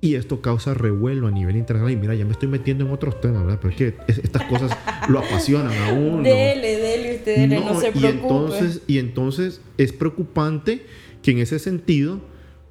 Y 0.03 0.15
esto 0.15 0.41
causa 0.41 0.74
revuelo 0.74 1.27
a 1.27 1.31
nivel 1.31 1.55
internacional. 1.55 1.93
Y 1.93 2.01
mira, 2.01 2.15
ya 2.15 2.25
me 2.25 2.31
estoy 2.31 2.50
metiendo 2.50 2.86
en 2.86 2.91
otros 2.91 3.22
temas, 3.22 3.46
¿verdad? 3.46 3.60
Pero 3.62 3.72
es 3.72 3.77
que 3.77 3.96
estas 4.08 4.43
cosas 4.46 4.75
lo 5.08 5.20
apasionan 5.20 5.72
a 5.72 5.93
uno. 5.93 6.24
Dele, 6.24 6.77
dele, 6.77 7.15
usted 7.17 7.48
no, 7.48 7.79
se 7.79 7.91
preocupe. 7.91 8.00
Y 8.00 8.05
entonces, 8.08 8.81
y 8.88 8.98
entonces 8.98 9.62
es 9.77 9.93
preocupante 9.93 10.86
que 11.22 11.31
en 11.31 11.38
ese 11.38 11.60
sentido, 11.60 12.20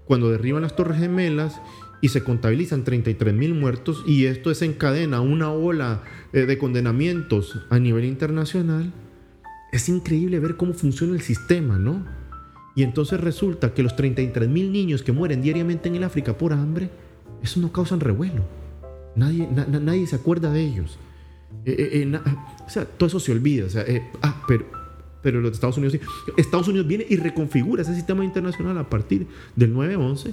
cuando 0.06 0.28
derriban 0.28 0.62
las 0.62 0.74
Torres 0.74 0.98
Gemelas 0.98 1.60
y 2.00 2.08
se 2.08 2.24
contabilizan 2.24 2.82
33 2.82 3.32
mil 3.32 3.54
muertos 3.54 4.02
y 4.06 4.24
esto 4.24 4.48
desencadena 4.48 5.20
una 5.20 5.52
ola 5.52 6.02
eh, 6.32 6.46
de 6.46 6.58
condenamientos 6.58 7.60
a 7.70 7.78
nivel 7.78 8.06
internacional, 8.06 8.92
es 9.72 9.88
increíble 9.88 10.40
ver 10.40 10.56
cómo 10.56 10.74
funciona 10.74 11.14
el 11.14 11.20
sistema, 11.20 11.78
¿no? 11.78 12.04
Y 12.74 12.82
entonces 12.82 13.20
resulta 13.20 13.74
que 13.74 13.82
los 13.82 13.94
33 13.94 14.48
mil 14.48 14.72
niños 14.72 15.02
que 15.02 15.12
mueren 15.12 15.42
diariamente 15.42 15.88
en 15.88 15.96
el 15.96 16.04
África 16.04 16.36
por 16.38 16.52
hambre, 16.52 16.90
eso 17.42 17.60
no 17.60 17.72
causan 17.72 18.00
revuelo. 18.00 18.42
Nadie, 19.16 19.48
nadie 19.50 20.06
se 20.06 20.16
acuerda 20.16 20.52
de 20.52 20.60
ellos. 20.60 20.98
Eh, 21.64 22.04
eh, 22.04 22.20
o 22.66 22.70
sea, 22.70 22.84
todo 22.84 23.08
eso 23.08 23.20
se 23.20 23.32
olvida. 23.32 23.66
O 23.66 23.70
sea, 23.70 23.84
ah, 24.22 24.42
pero, 24.46 24.66
pero 25.22 25.40
los 25.40 25.52
Estados 25.52 25.76
Unidos 25.76 25.94
sí. 25.94 26.32
Estados 26.36 26.68
Unidos 26.68 26.86
viene 26.86 27.06
y 27.08 27.16
reconfigura 27.16 27.82
ese 27.82 27.94
sistema 27.94 28.24
internacional 28.24 28.78
a 28.78 28.88
partir 28.88 29.26
del 29.56 29.74
9-11 29.74 30.32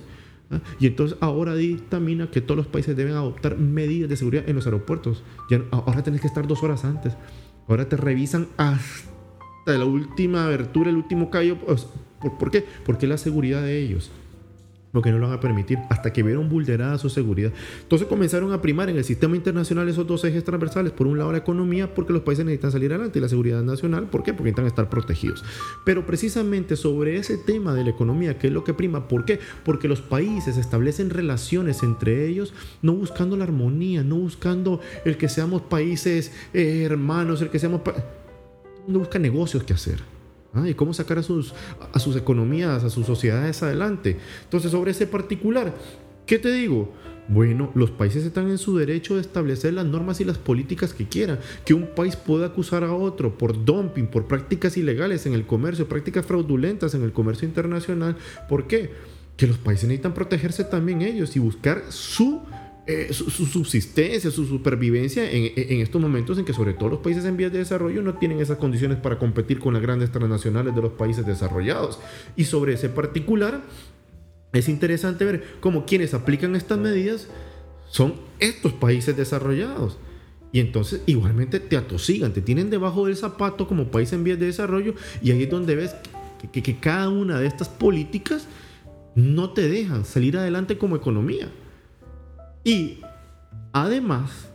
¿ah? 0.52 0.60
Y 0.80 0.88
entonces 0.88 1.18
ahora 1.22 1.56
dictamina 1.56 2.30
que 2.30 2.42
todos 2.42 2.58
los 2.58 2.68
países 2.68 2.96
deben 2.96 3.14
adoptar 3.14 3.58
medidas 3.58 4.10
de 4.10 4.18
seguridad 4.18 4.48
en 4.48 4.56
los 4.56 4.66
aeropuertos. 4.66 5.24
Ahora 5.72 6.04
tenés 6.04 6.22
que 6.22 6.28
estar 6.28 6.48
dos 6.48 6.64
horas 6.64 6.86
antes. 6.86 7.14
Ahora 7.68 7.90
te 7.90 7.98
revisan 7.98 8.48
hasta 8.58 9.78
la 9.78 9.86
última 9.86 10.46
abertura, 10.46 10.90
el 10.90 10.96
último 10.96 11.30
callo. 11.30 11.58
¿Por, 11.60 12.38
¿Por 12.38 12.52
qué? 12.52 12.64
Porque 12.86 13.08
la 13.08 13.18
seguridad 13.18 13.62
de 13.62 13.80
ellos 13.80 14.12
lo 14.94 15.02
que 15.02 15.12
no 15.12 15.20
lo 15.20 15.28
van 15.28 15.38
a 15.38 15.40
permitir, 15.40 15.78
hasta 15.90 16.14
que 16.14 16.24
vieron 16.24 16.50
vulnerada 16.50 16.98
su 16.98 17.10
seguridad. 17.10 17.52
Entonces 17.82 18.08
comenzaron 18.08 18.54
a 18.54 18.62
primar 18.62 18.90
en 18.90 18.98
el 18.98 19.04
sistema 19.04 19.36
internacional 19.36 19.88
esos 19.90 20.08
dos 20.08 20.24
ejes 20.24 20.44
transversales. 20.44 20.92
Por 20.92 21.08
un 21.08 21.18
lado 21.18 21.32
la 21.32 21.40
economía, 21.40 21.94
porque 21.94 22.14
los 22.14 22.22
países 22.22 22.46
necesitan 22.46 22.72
salir 22.72 22.92
adelante, 22.92 23.20
y 23.20 23.22
la 23.22 23.30
seguridad 23.30 23.62
nacional, 23.64 24.10
¿por 24.10 24.24
qué? 24.24 24.34
Porque 24.34 24.52
necesitan 24.52 24.68
estar 24.68 24.90
protegidos. 24.90 25.44
Pero 25.86 26.06
precisamente 26.06 26.76
sobre 26.76 27.18
ese 27.18 27.38
tema 27.38 27.74
de 27.74 27.84
la 27.84 27.90
economía, 27.90 28.38
que 28.38 28.48
es 28.48 28.54
lo 28.54 28.64
que 28.64 28.74
prima, 28.74 29.08
¿por 29.08 29.26
qué? 29.26 29.40
Porque 29.64 29.88
los 29.88 30.02
países 30.02 30.58
establecen 30.58 31.10
relaciones 31.10 31.84
entre 31.84 32.28
ellos, 32.28 32.54
no 32.82 32.94
buscando 32.94 33.38
la 33.38 33.44
armonía, 33.44 34.04
no 34.04 34.16
buscando 34.16 34.80
el 35.06 35.18
que 35.18 35.30
seamos 35.30 35.62
países 35.64 36.32
eh, 36.54 36.84
hermanos, 36.84 37.42
el 37.42 37.50
que 37.50 37.60
seamos... 37.60 37.82
no 38.88 39.00
busca 39.00 39.20
negocios 39.20 39.64
que 39.64 39.74
hacer. 39.74 40.17
¿Y 40.66 40.74
cómo 40.74 40.94
sacar 40.94 41.20
a 41.20 41.24
sus, 41.24 41.54
a 41.94 42.00
sus 42.00 42.16
economías, 42.16 42.84
a 42.84 42.90
sus 42.90 43.06
sociedades 43.06 43.62
adelante? 43.64 44.18
Entonces, 44.44 44.72
sobre 44.72 44.92
ese 44.92 45.06
particular, 45.06 45.74
¿qué 46.26 46.40
te 46.40 46.52
digo? 46.52 46.94
Bueno, 47.30 47.72
los 47.76 47.92
países 47.92 48.24
están 48.26 48.50
en 48.50 48.58
su 48.58 48.78
derecho 48.78 49.16
de 49.16 49.22
establecer 49.22 49.74
las 49.74 49.86
normas 49.86 50.22
y 50.22 50.24
las 50.24 50.38
políticas 50.38 50.94
que 50.94 51.08
quieran. 51.08 51.40
Que 51.66 51.74
un 51.74 51.88
país 51.88 52.16
pueda 52.16 52.48
acusar 52.48 52.84
a 52.84 52.94
otro 52.94 53.38
por 53.38 53.66
dumping, 53.66 54.08
por 54.08 54.28
prácticas 54.28 54.78
ilegales 54.78 55.26
en 55.26 55.34
el 55.34 55.46
comercio, 55.46 55.90
prácticas 55.90 56.26
fraudulentas 56.26 56.94
en 56.94 57.04
el 57.04 57.12
comercio 57.12 57.48
internacional. 57.48 58.16
¿Por 58.48 58.68
qué? 58.68 58.92
Que 59.36 59.48
los 59.48 59.58
países 59.58 59.90
necesitan 59.90 60.14
protegerse 60.14 60.64
también 60.64 61.02
ellos 61.02 61.36
y 61.36 61.40
buscar 61.40 61.84
su 61.90 62.42
eh, 62.90 63.12
su, 63.12 63.30
subsistencia, 63.30 64.32
su 64.32 64.46
supervivencia 64.46 65.30
en, 65.30 65.82
estos 65.82 66.02
momentos 66.02 66.38
en 66.38 66.46
que 66.46 66.54
sobre 66.54 66.74
todo 66.74 66.88
los 66.88 67.00
países 67.00 67.26
en 67.26 67.36
vías 67.36 67.52
de 67.52 67.58
desarrollo 67.58 68.02
no 68.02 68.14
tienen 68.14 68.40
esas 68.40 68.58
condiciones 68.58 68.98
para 68.98 69.20
competir 69.20 69.60
con 69.60 69.74
las 69.74 69.82
grandes 69.82 70.10
transnacionales 70.10 70.74
de 70.74 70.82
los 70.82 70.94
países 70.94 71.26
desarrollados. 71.26 72.00
Y 72.38 72.46
sobre 72.46 72.76
ese 72.76 72.88
particular, 72.88 73.62
es 74.54 74.70
interesante 74.70 75.26
ver 75.26 75.44
cómo 75.60 75.86
quienes 75.86 76.14
aplican 76.14 76.56
estas 76.56 76.78
medidas 76.78 77.28
son 77.90 78.14
estos 78.40 78.72
países 78.72 79.18
desarrollados. 79.18 79.98
Y 80.54 80.62
entonces 80.62 81.02
igualmente 81.08 81.60
te 81.60 81.76
atosigan, 81.76 82.32
te 82.32 82.42
tienen 82.42 82.70
debajo 82.70 83.08
del 83.08 83.18
zapato 83.18 83.68
como 83.68 83.92
país 83.92 84.14
en 84.14 84.24
vías 84.24 84.40
de 84.40 84.46
desarrollo 84.46 84.94
y 85.22 85.32
ahí 85.32 85.44
es 85.44 85.50
donde 85.50 85.76
ves 85.76 85.94
que 86.54 86.80
cada 86.80 87.10
una 87.10 87.38
de 87.38 87.48
estas 87.48 87.68
políticas 87.68 88.48
no 89.14 89.50
te 89.50 89.68
dejan 89.68 90.06
salir 90.06 90.38
adelante 90.38 90.78
como 90.78 90.96
economía. 90.96 91.50
Y 92.68 93.00
además, 93.72 94.50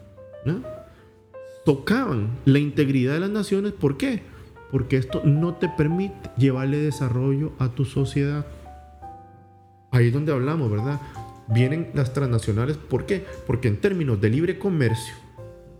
tocaban 1.64 2.28
la 2.44 2.58
integridad 2.58 3.14
de 3.14 3.20
las 3.20 3.30
naciones. 3.30 3.72
¿Por 3.72 3.96
qué? 3.96 4.22
Porque 4.70 4.98
esto 4.98 5.22
no 5.24 5.54
te 5.54 5.70
permite 5.70 6.30
llevarle 6.36 6.76
desarrollo 6.76 7.54
a 7.58 7.70
tu 7.70 7.86
sociedad. 7.86 8.44
Ahí 9.90 10.08
es 10.08 10.12
donde 10.12 10.30
hablamos, 10.30 10.70
¿verdad? 10.70 11.00
Vienen 11.48 11.90
las 11.94 12.12
transnacionales. 12.12 12.76
¿Por 12.76 13.06
qué? 13.06 13.24
Porque 13.46 13.68
en 13.68 13.78
términos 13.78 14.20
de 14.20 14.28
libre 14.28 14.58
comercio, 14.58 15.14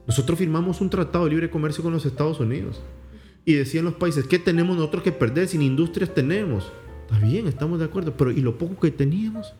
nosotros 0.07 0.39
firmamos 0.39 0.81
un 0.81 0.89
tratado 0.89 1.27
de 1.27 1.33
libre 1.33 1.51
comercio 1.51 1.85
con 1.85 1.93
los 1.93 2.07
Estados 2.07 2.41
Unidos. 2.41 2.81
Y 3.45 3.53
decían 3.53 3.85
los 3.85 3.95
países, 3.95 4.27
¿qué 4.27 4.39
tenemos 4.39 4.75
nosotros 4.75 5.03
que 5.03 5.13
perder? 5.13 5.49
Sin 5.49 5.61
industrias 5.61 6.15
tenemos. 6.15 6.73
Está 7.03 7.19
bien, 7.27 7.47
estamos 7.47 7.79
de 7.79 7.85
acuerdo, 7.85 8.17
pero 8.17 8.31
¿y 8.31 8.41
lo 8.41 8.57
poco 8.57 8.81
que 8.81 8.91
teníamos? 8.91 9.53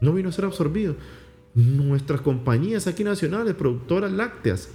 No 0.00 0.14
vino 0.14 0.30
a 0.30 0.32
ser 0.32 0.46
absorbido 0.46 0.96
nuestras 1.54 2.20
compañías 2.20 2.86
aquí 2.86 3.04
nacionales, 3.04 3.54
productoras 3.54 4.12
lácteas, 4.12 4.70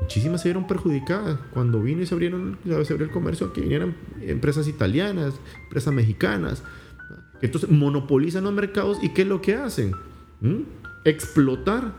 muchísimas 0.00 0.42
se 0.42 0.48
vieron 0.48 0.66
perjudicadas 0.66 1.38
cuando 1.52 1.80
vino 1.82 2.02
y 2.02 2.06
se, 2.06 2.14
abrieron, 2.14 2.58
se 2.64 2.92
abrió 2.92 3.06
el 3.06 3.10
comercio, 3.10 3.52
que 3.52 3.62
vinieran 3.62 3.96
empresas 4.20 4.68
italianas, 4.68 5.34
empresas 5.64 5.94
mexicanas, 5.94 6.62
entonces 7.40 7.70
monopolizan 7.70 8.44
los 8.44 8.52
mercados 8.52 8.98
y 9.02 9.10
¿qué 9.10 9.22
es 9.22 9.28
lo 9.28 9.40
que 9.40 9.54
hacen? 9.54 9.92
¿Mm? 10.40 10.62
Explotar 11.04 11.92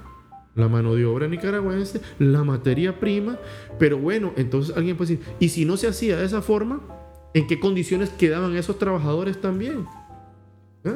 la 0.56 0.68
mano 0.68 0.96
de 0.96 1.06
obra 1.06 1.28
nicaragüense, 1.28 2.02
la 2.20 2.44
materia 2.44 3.00
prima, 3.00 3.38
pero 3.78 3.98
bueno, 3.98 4.34
entonces 4.38 4.76
alguien 4.76 4.98
puede 4.98 5.16
decir, 5.16 5.36
¿y 5.40 5.50
si 5.50 5.66
no 5.66 5.78
se 5.78 5.88
hacía 5.88 6.18
de 6.18 6.26
esa 6.26 6.42
forma? 6.42 6.82
¿En 7.34 7.46
qué 7.46 7.60
condiciones 7.60 8.10
quedaban 8.10 8.56
esos 8.56 8.80
trabajadores 8.80 9.40
también? 9.40 9.86
¿Ah? 10.84 10.96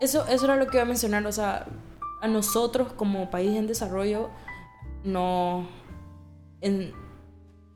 Eso, 0.00 0.24
eso 0.28 0.44
era 0.44 0.56
lo 0.56 0.68
que 0.68 0.76
iba 0.76 0.82
a 0.82 0.86
mencionar, 0.86 1.26
o 1.26 1.32
sea, 1.32 1.66
a 2.22 2.28
nosotros 2.28 2.92
como 2.92 3.30
país 3.30 3.54
en 3.56 3.66
desarrollo 3.66 4.30
no, 5.04 5.68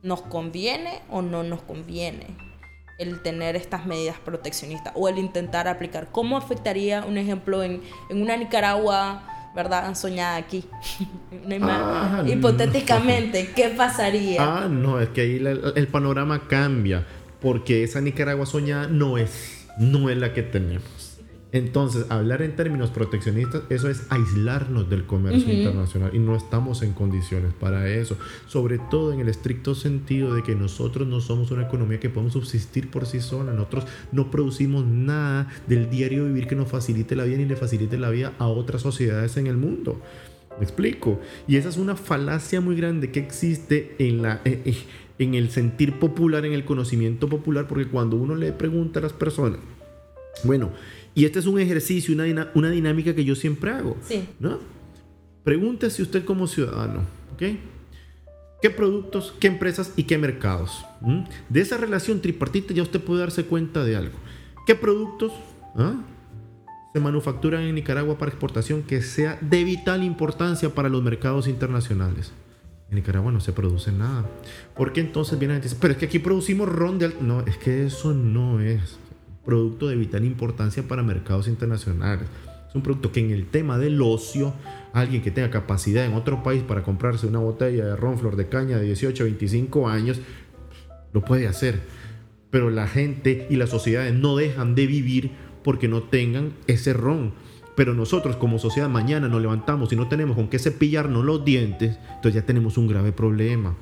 nos 0.02 0.22
conviene 0.22 1.02
o 1.10 1.20
no 1.20 1.42
nos 1.42 1.62
conviene 1.62 2.28
el 2.98 3.20
tener 3.22 3.56
estas 3.56 3.84
medidas 3.86 4.16
proteccionistas 4.24 4.92
o 4.96 5.08
el 5.08 5.18
intentar 5.18 5.66
aplicar. 5.68 6.08
¿Cómo 6.12 6.38
afectaría, 6.38 7.04
un 7.04 7.18
ejemplo, 7.18 7.62
en, 7.62 7.82
una 8.08 8.36
Nicaragua, 8.36 9.50
¿verdad? 9.54 9.94
Soñada 9.94 10.36
aquí. 10.36 10.64
Ah, 11.60 12.24
hipotéticamente, 12.26 13.52
¿qué 13.54 13.68
pasaría? 13.68 14.40
Ah, 14.40 14.68
no, 14.68 15.00
es 15.00 15.10
que 15.10 15.20
ahí 15.20 15.36
el 15.76 15.86
panorama 15.88 16.48
cambia, 16.48 17.06
porque 17.40 17.84
esa 17.84 18.00
Nicaragua 18.00 18.46
soñada 18.46 18.88
no 18.88 19.16
es, 19.16 19.68
no 19.78 20.10
es 20.10 20.16
la 20.16 20.32
que 20.32 20.42
tenemos. 20.42 21.05
Entonces, 21.52 22.06
hablar 22.10 22.42
en 22.42 22.56
términos 22.56 22.90
proteccionistas, 22.90 23.62
eso 23.70 23.88
es 23.88 24.06
aislarnos 24.10 24.90
del 24.90 25.06
comercio 25.06 25.52
internacional 25.52 26.10
y 26.12 26.18
no 26.18 26.34
estamos 26.34 26.82
en 26.82 26.92
condiciones 26.92 27.54
para 27.54 27.88
eso. 27.88 28.16
Sobre 28.46 28.78
todo 28.78 29.12
en 29.12 29.20
el 29.20 29.28
estricto 29.28 29.74
sentido 29.74 30.34
de 30.34 30.42
que 30.42 30.56
nosotros 30.56 31.06
no 31.06 31.20
somos 31.20 31.50
una 31.52 31.62
economía 31.62 32.00
que 32.00 32.10
podemos 32.10 32.32
subsistir 32.32 32.90
por 32.90 33.06
sí 33.06 33.20
sola. 33.20 33.52
Nosotros 33.52 33.84
no 34.10 34.30
producimos 34.30 34.84
nada 34.86 35.48
del 35.68 35.88
diario 35.88 36.24
vivir 36.24 36.48
que 36.48 36.56
nos 36.56 36.68
facilite 36.68 37.14
la 37.14 37.24
vida 37.24 37.38
ni 37.38 37.44
le 37.44 37.56
facilite 37.56 37.96
la 37.96 38.10
vida 38.10 38.32
a 38.38 38.48
otras 38.48 38.82
sociedades 38.82 39.36
en 39.36 39.46
el 39.46 39.56
mundo. 39.56 40.00
¿Me 40.58 40.64
explico? 40.64 41.20
Y 41.46 41.56
esa 41.56 41.68
es 41.68 41.76
una 41.76 41.96
falacia 41.96 42.60
muy 42.60 42.76
grande 42.76 43.10
que 43.12 43.20
existe 43.20 43.94
en 43.98 44.22
la... 44.22 44.40
Eh, 44.44 44.62
eh, 44.64 44.76
en 45.18 45.34
el 45.34 45.48
sentir 45.48 45.98
popular, 45.98 46.44
en 46.44 46.52
el 46.52 46.66
conocimiento 46.66 47.26
popular, 47.26 47.66
porque 47.66 47.86
cuando 47.86 48.16
uno 48.16 48.34
le 48.34 48.52
pregunta 48.52 48.98
a 48.98 49.02
las 49.02 49.14
personas, 49.14 49.60
bueno, 50.44 50.72
y 51.16 51.24
este 51.24 51.38
es 51.38 51.46
un 51.46 51.58
ejercicio, 51.58 52.14
una, 52.14 52.50
una 52.54 52.70
dinámica 52.70 53.14
que 53.14 53.24
yo 53.24 53.34
siempre 53.34 53.70
hago. 53.70 53.96
Sí. 54.06 54.28
¿no? 54.38 54.58
Pregúntese 55.44 56.02
usted 56.02 56.26
como 56.26 56.46
ciudadano, 56.46 57.00
¿ok? 57.32 57.58
¿Qué 58.60 58.68
productos, 58.68 59.32
qué 59.40 59.46
empresas 59.46 59.94
y 59.96 60.04
qué 60.04 60.18
mercados? 60.18 60.84
De 61.48 61.62
esa 61.62 61.78
relación 61.78 62.20
tripartita 62.20 62.74
ya 62.74 62.82
usted 62.82 63.00
puede 63.00 63.20
darse 63.20 63.46
cuenta 63.46 63.82
de 63.82 63.96
algo. 63.96 64.18
¿Qué 64.66 64.74
productos 64.74 65.32
ah, 65.76 65.94
se 66.92 67.00
manufacturan 67.00 67.62
en 67.62 67.76
Nicaragua 67.76 68.18
para 68.18 68.30
exportación 68.30 68.82
que 68.82 69.00
sea 69.00 69.38
de 69.40 69.64
vital 69.64 70.04
importancia 70.04 70.74
para 70.74 70.90
los 70.90 71.02
mercados 71.02 71.48
internacionales? 71.48 72.32
En 72.90 72.96
Nicaragua 72.96 73.32
no 73.32 73.40
se 73.40 73.54
produce 73.54 73.90
nada. 73.90 74.28
¿Por 74.76 74.92
qué 74.92 75.00
entonces 75.00 75.38
vienen 75.38 75.56
a 75.56 75.60
decir, 75.60 75.78
pero 75.80 75.92
es 75.92 75.98
que 75.98 76.06
aquí 76.06 76.18
producimos 76.18 76.68
ron 76.68 76.98
de... 76.98 77.14
No, 77.22 77.40
es 77.46 77.56
que 77.56 77.86
eso 77.86 78.12
no 78.12 78.60
es 78.60 78.98
producto 79.46 79.88
de 79.88 79.96
vital 79.96 80.24
importancia 80.24 80.86
para 80.86 81.02
mercados 81.02 81.48
internacionales. 81.48 82.26
Es 82.68 82.74
un 82.74 82.82
producto 82.82 83.12
que 83.12 83.20
en 83.20 83.30
el 83.30 83.46
tema 83.46 83.78
del 83.78 84.02
ocio, 84.02 84.52
alguien 84.92 85.22
que 85.22 85.30
tenga 85.30 85.50
capacidad 85.50 86.04
en 86.04 86.14
otro 86.14 86.42
país 86.42 86.62
para 86.62 86.82
comprarse 86.82 87.26
una 87.26 87.38
botella 87.38 87.86
de 87.86 87.96
ron 87.96 88.18
flor 88.18 88.36
de 88.36 88.48
caña 88.48 88.76
de 88.76 88.84
18 88.84 89.22
a 89.22 89.26
25 89.26 89.88
años, 89.88 90.20
lo 91.12 91.24
puede 91.24 91.46
hacer. 91.46 91.80
Pero 92.50 92.70
la 92.70 92.86
gente 92.88 93.46
y 93.48 93.56
las 93.56 93.70
sociedades 93.70 94.12
no 94.12 94.36
dejan 94.36 94.74
de 94.74 94.86
vivir 94.86 95.30
porque 95.62 95.88
no 95.88 96.02
tengan 96.02 96.52
ese 96.66 96.92
ron. 96.92 97.32
Pero 97.76 97.94
nosotros 97.94 98.36
como 98.36 98.58
sociedad 98.58 98.88
mañana 98.88 99.28
nos 99.28 99.40
levantamos 99.40 99.92
y 99.92 99.96
no 99.96 100.08
tenemos 100.08 100.36
con 100.36 100.48
qué 100.48 100.58
cepillarnos 100.58 101.24
los 101.24 101.44
dientes, 101.44 101.98
entonces 102.16 102.34
ya 102.34 102.46
tenemos 102.46 102.78
un 102.78 102.88
grave 102.88 103.12
problema. 103.12 103.76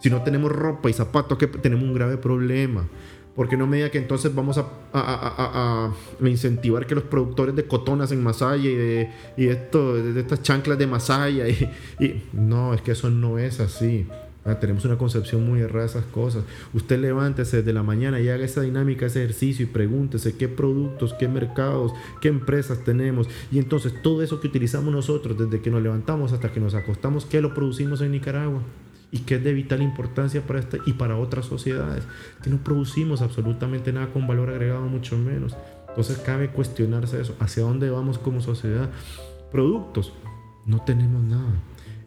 Si 0.00 0.10
no 0.10 0.22
tenemos 0.22 0.50
ropa 0.50 0.88
y 0.90 0.92
zapatos, 0.92 1.38
tenemos 1.60 1.84
un 1.84 1.94
grave 1.94 2.16
problema. 2.16 2.88
Porque 3.34 3.56
no 3.56 3.66
me 3.66 3.76
diga 3.76 3.90
que 3.90 3.98
entonces 3.98 4.34
vamos 4.34 4.58
a, 4.92 5.92
incentivar 6.20 6.86
que 6.86 6.94
los 6.94 7.04
productores 7.04 7.54
de 7.54 7.64
cotonas 7.64 8.12
en 8.12 8.22
Masaya 8.22 8.68
y 8.68 8.74
de, 8.74 9.10
esto, 9.36 9.94
de 9.94 10.20
estas 10.20 10.42
chanclas 10.42 10.78
de 10.78 10.86
Masaya. 10.86 11.48
Y, 11.48 12.22
no, 12.32 12.74
es 12.74 12.82
que 12.82 12.92
eso 12.92 13.08
no 13.10 13.38
es 13.38 13.60
así. 13.60 14.06
Ah, 14.44 14.58
tenemos 14.58 14.86
una 14.86 14.96
concepción 14.96 15.46
muy 15.46 15.60
errada 15.60 15.82
de 15.82 15.90
esas 15.90 16.04
cosas. 16.06 16.44
Usted 16.72 16.98
levántese 16.98 17.58
desde 17.58 17.74
la 17.74 17.82
mañana 17.82 18.20
y 18.20 18.28
haga 18.30 18.44
esa 18.44 18.62
dinámica, 18.62 19.06
ese 19.06 19.22
ejercicio 19.22 19.64
y 19.64 19.68
pregúntese 19.68 20.36
qué 20.36 20.48
productos, 20.48 21.14
qué 21.14 21.28
mercados, 21.28 21.92
qué 22.22 22.28
empresas 22.28 22.82
tenemos. 22.82 23.28
Y 23.52 23.58
entonces 23.58 23.92
todo 24.02 24.22
eso 24.22 24.40
que 24.40 24.48
utilizamos 24.48 24.92
nosotros 24.92 25.36
desde 25.38 25.60
que 25.60 25.70
nos 25.70 25.82
levantamos 25.82 26.32
hasta 26.32 26.50
que 26.50 26.58
nos 26.58 26.74
acostamos, 26.74 27.26
¿qué 27.26 27.42
lo 27.42 27.52
producimos 27.52 28.00
en 28.00 28.12
Nicaragua? 28.12 28.62
Y 29.12 29.20
que 29.20 29.36
es 29.36 29.44
de 29.44 29.52
vital 29.52 29.82
importancia 29.82 30.42
para 30.46 30.60
esta 30.60 30.78
y 30.86 30.92
para 30.92 31.16
otras 31.16 31.46
sociedades, 31.46 32.04
que 32.42 32.50
no 32.50 32.58
producimos 32.58 33.22
absolutamente 33.22 33.92
nada 33.92 34.12
con 34.12 34.26
valor 34.26 34.50
agregado, 34.50 34.82
mucho 34.82 35.16
menos. 35.18 35.56
Entonces 35.88 36.18
cabe 36.18 36.50
cuestionarse 36.50 37.20
eso, 37.20 37.36
hacia 37.40 37.64
dónde 37.64 37.90
vamos 37.90 38.18
como 38.18 38.40
sociedad. 38.40 38.90
Productos, 39.50 40.12
no 40.66 40.82
tenemos 40.82 41.22
nada. 41.22 41.52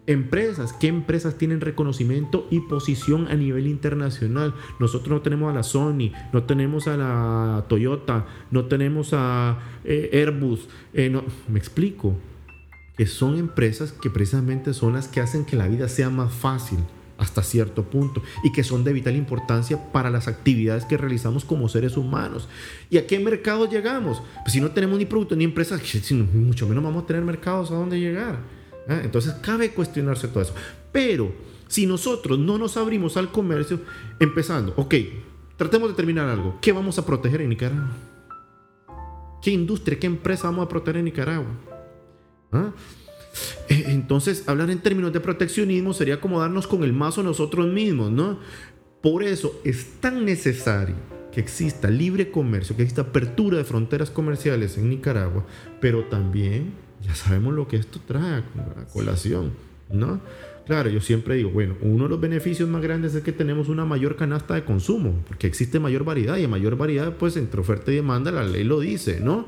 Empresas, 0.06 0.74
¿qué 0.74 0.88
empresas 0.88 1.38
tienen 1.38 1.62
reconocimiento 1.62 2.46
y 2.52 2.60
posición 2.60 3.28
a 3.30 3.36
nivel 3.36 3.68
internacional? 3.68 4.54
Nosotros 4.80 5.10
no 5.10 5.22
tenemos 5.22 5.50
a 5.50 5.56
la 5.56 5.64
Sony, 5.64 6.12
no 6.34 6.44
tenemos 6.44 6.90
a 6.90 6.98
la 6.98 7.66
Toyota, 7.70 8.26
no 8.52 8.66
tenemos 8.66 9.14
a 9.14 9.60
eh, 9.86 10.10
Airbus. 10.12 10.68
Eh, 10.94 11.10
no, 11.10 11.24
me 11.48 11.58
explico, 11.58 12.18
que 12.98 13.08
son 13.08 13.38
empresas 13.38 13.92
que 13.92 14.10
precisamente 14.10 14.74
son 14.74 14.94
las 14.94 15.08
que 15.08 15.22
hacen 15.22 15.46
que 15.46 15.56
la 15.56 15.68
vida 15.68 15.88
sea 15.88 16.10
más 16.10 16.32
fácil 16.32 16.80
hasta 17.18 17.44
cierto 17.44 17.84
punto 17.84 18.22
y 18.44 18.52
que 18.52 18.64
son 18.64 18.84
de 18.84 18.94
vital 18.94 19.16
importancia 19.16 19.92
para 19.92 20.10
las 20.10 20.28
actividades 20.28 20.86
que 20.86 20.98
realizamos 20.98 21.46
como 21.46 21.70
seres 21.70 21.98
humanos. 21.98 22.48
¿Y 22.90 22.98
a 22.98 23.08
qué 23.08 23.20
mercado 23.20 23.70
llegamos? 23.70 24.22
Pues 24.44 24.54
si 24.54 24.62
no 24.62 24.72
tenemos 24.72 24.98
ni 24.98 25.06
productos 25.06 25.38
ni 25.38 25.44
empresas, 25.44 25.82
mucho 26.34 26.68
menos 26.68 26.84
vamos 26.84 27.04
a 27.04 27.08
tener 27.08 27.24
mercados 27.24 27.72
a 27.72 27.76
dónde 27.76 28.00
llegar. 28.00 28.40
¿ah? 28.88 29.02
Entonces 29.04 29.34
cabe 29.42 29.72
cuestionarse 29.72 30.28
todo 30.28 30.44
eso. 30.44 30.56
Pero 30.92 31.32
si 31.68 31.86
nosotros 31.86 32.38
no 32.38 32.58
nos 32.58 32.78
abrimos 32.78 33.18
al 33.18 33.32
comercio, 33.32 33.80
empezando, 34.20 34.74
ok, 34.76 34.96
tratemos 35.58 35.90
de 35.90 35.96
terminar 35.96 36.30
algo. 36.30 36.60
¿Qué 36.62 36.72
vamos 36.72 37.00
a 37.00 37.06
proteger 37.06 37.42
en 37.42 37.50
Nicaragua? 37.50 37.92
¿Qué 39.42 39.52
industria, 39.52 40.00
qué 40.00 40.08
empresa 40.08 40.48
vamos 40.48 40.66
a 40.66 40.70
proteger 40.70 40.98
en 40.98 41.06
Nicaragua? 41.06 41.73
¿Ah? 42.54 42.72
Eh, 43.70 43.86
entonces, 43.88 44.48
hablar 44.48 44.70
en 44.70 44.80
términos 44.80 45.12
de 45.12 45.20
proteccionismo 45.20 45.94
sería 45.94 46.22
como 46.22 46.40
darnos 46.40 46.68
con 46.68 46.84
el 46.84 46.94
mazo 46.94 47.24
nosotros 47.24 47.68
mismos, 47.68 48.12
¿no? 48.12 48.40
Por 49.02 49.24
eso 49.24 49.60
es 49.64 50.00
tan 50.00 50.24
necesario 50.24 50.96
que 51.32 51.42
exista 51.42 51.90
libre 51.90 52.30
comercio, 52.30 52.76
que 52.76 52.84
exista 52.84 53.02
apertura 53.02 53.58
de 53.58 53.64
fronteras 53.64 54.12
comerciales 54.12 54.78
en 54.78 54.90
Nicaragua, 54.90 55.46
pero 55.82 56.06
también 56.06 56.74
ya 57.02 57.16
sabemos 57.16 57.54
lo 57.54 57.68
que 57.68 57.78
esto 57.78 58.00
trae 58.06 58.36
a 58.36 58.44
colación, 58.94 59.52
¿no? 59.92 60.22
Claro, 60.66 60.90
yo 60.90 61.02
siempre 61.02 61.36
digo, 61.36 61.50
bueno, 61.50 61.76
uno 61.82 62.06
de 62.06 62.12
los 62.12 62.22
beneficios 62.22 62.70
más 62.70 62.82
grandes 62.82 63.14
es 63.16 63.24
que 63.24 63.34
tenemos 63.34 63.68
una 63.68 63.84
mayor 63.84 64.16
canasta 64.16 64.54
de 64.54 64.64
consumo, 64.64 65.22
porque 65.28 65.48
existe 65.48 65.80
mayor 65.80 66.06
variedad 66.06 66.38
y 66.38 66.48
mayor 66.48 66.78
variedad, 66.78 67.18
pues 67.18 67.36
entre 67.36 67.60
oferta 67.60 67.92
y 67.92 67.96
demanda, 67.96 68.32
la 68.32 68.44
ley 68.44 68.64
lo 68.64 68.80
dice, 68.80 69.20
¿no? 69.20 69.46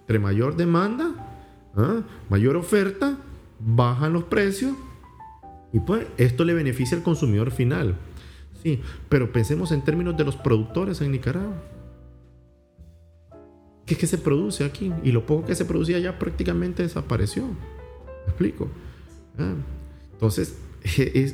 Entre 0.00 0.18
mayor 0.18 0.56
demanda, 0.56 1.27
¿ah? 1.74 2.02
mayor 2.28 2.56
oferta, 2.56 3.18
bajan 3.58 4.12
los 4.12 4.24
precios 4.24 4.74
y 5.72 5.80
pues 5.80 6.06
esto 6.16 6.44
le 6.44 6.54
beneficia 6.54 6.96
al 6.96 7.02
consumidor 7.02 7.50
final. 7.50 7.96
Sí, 8.62 8.80
pero 9.08 9.32
pensemos 9.32 9.70
en 9.72 9.82
términos 9.82 10.16
de 10.16 10.24
los 10.24 10.36
productores 10.36 11.00
en 11.00 11.12
Nicaragua. 11.12 11.62
¿Qué 13.86 13.94
es 13.94 14.00
que 14.00 14.06
se 14.06 14.18
produce 14.18 14.64
aquí? 14.64 14.92
Y 15.02 15.12
lo 15.12 15.24
poco 15.24 15.46
que 15.46 15.54
se 15.54 15.64
producía 15.64 15.98
ya 15.98 16.18
prácticamente 16.18 16.82
desapareció. 16.82 17.44
¿Me 17.46 18.24
explico? 18.26 18.68
Ah, 19.38 19.54
entonces, 20.12 20.58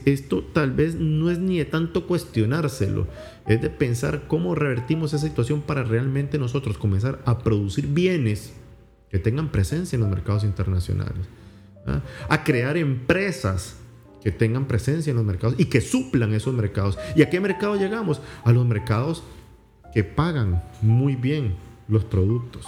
esto 0.04 0.44
tal 0.52 0.72
vez 0.72 0.94
no 0.94 1.30
es 1.30 1.38
ni 1.38 1.58
de 1.58 1.64
tanto 1.64 2.06
cuestionárselo, 2.06 3.06
es 3.46 3.60
de 3.60 3.70
pensar 3.70 4.28
cómo 4.28 4.54
revertimos 4.54 5.12
esa 5.12 5.26
situación 5.26 5.62
para 5.62 5.82
realmente 5.82 6.38
nosotros 6.38 6.78
comenzar 6.78 7.20
a 7.24 7.38
producir 7.38 7.88
bienes 7.88 8.52
que 9.10 9.18
tengan 9.18 9.50
presencia 9.50 9.96
en 9.96 10.02
los 10.02 10.10
mercados 10.10 10.44
internacionales. 10.44 11.26
¿ah? 11.86 12.02
a 12.28 12.44
crear 12.44 12.76
empresas 12.76 13.76
que 14.22 14.30
tengan 14.30 14.66
presencia 14.66 15.10
en 15.10 15.16
los 15.16 15.24
mercados 15.24 15.56
y 15.58 15.66
que 15.66 15.80
suplan 15.80 16.32
esos 16.32 16.54
mercados. 16.54 16.98
¿Y 17.14 17.22
a 17.22 17.30
qué 17.30 17.40
mercado 17.40 17.76
llegamos? 17.76 18.22
A 18.44 18.52
los 18.52 18.64
mercados 18.66 19.22
que 19.92 20.02
pagan 20.02 20.62
muy 20.80 21.14
bien 21.14 21.54
los 21.88 22.04
productos. 22.04 22.66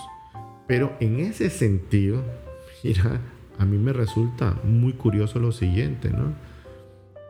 Pero 0.66 0.94
en 1.00 1.20
ese 1.20 1.48
sentido, 1.48 2.22
mira, 2.84 3.20
a 3.58 3.64
mí 3.64 3.78
me 3.78 3.92
resulta 3.92 4.58
muy 4.64 4.92
curioso 4.92 5.38
lo 5.38 5.52
siguiente, 5.52 6.10
¿no? 6.10 6.34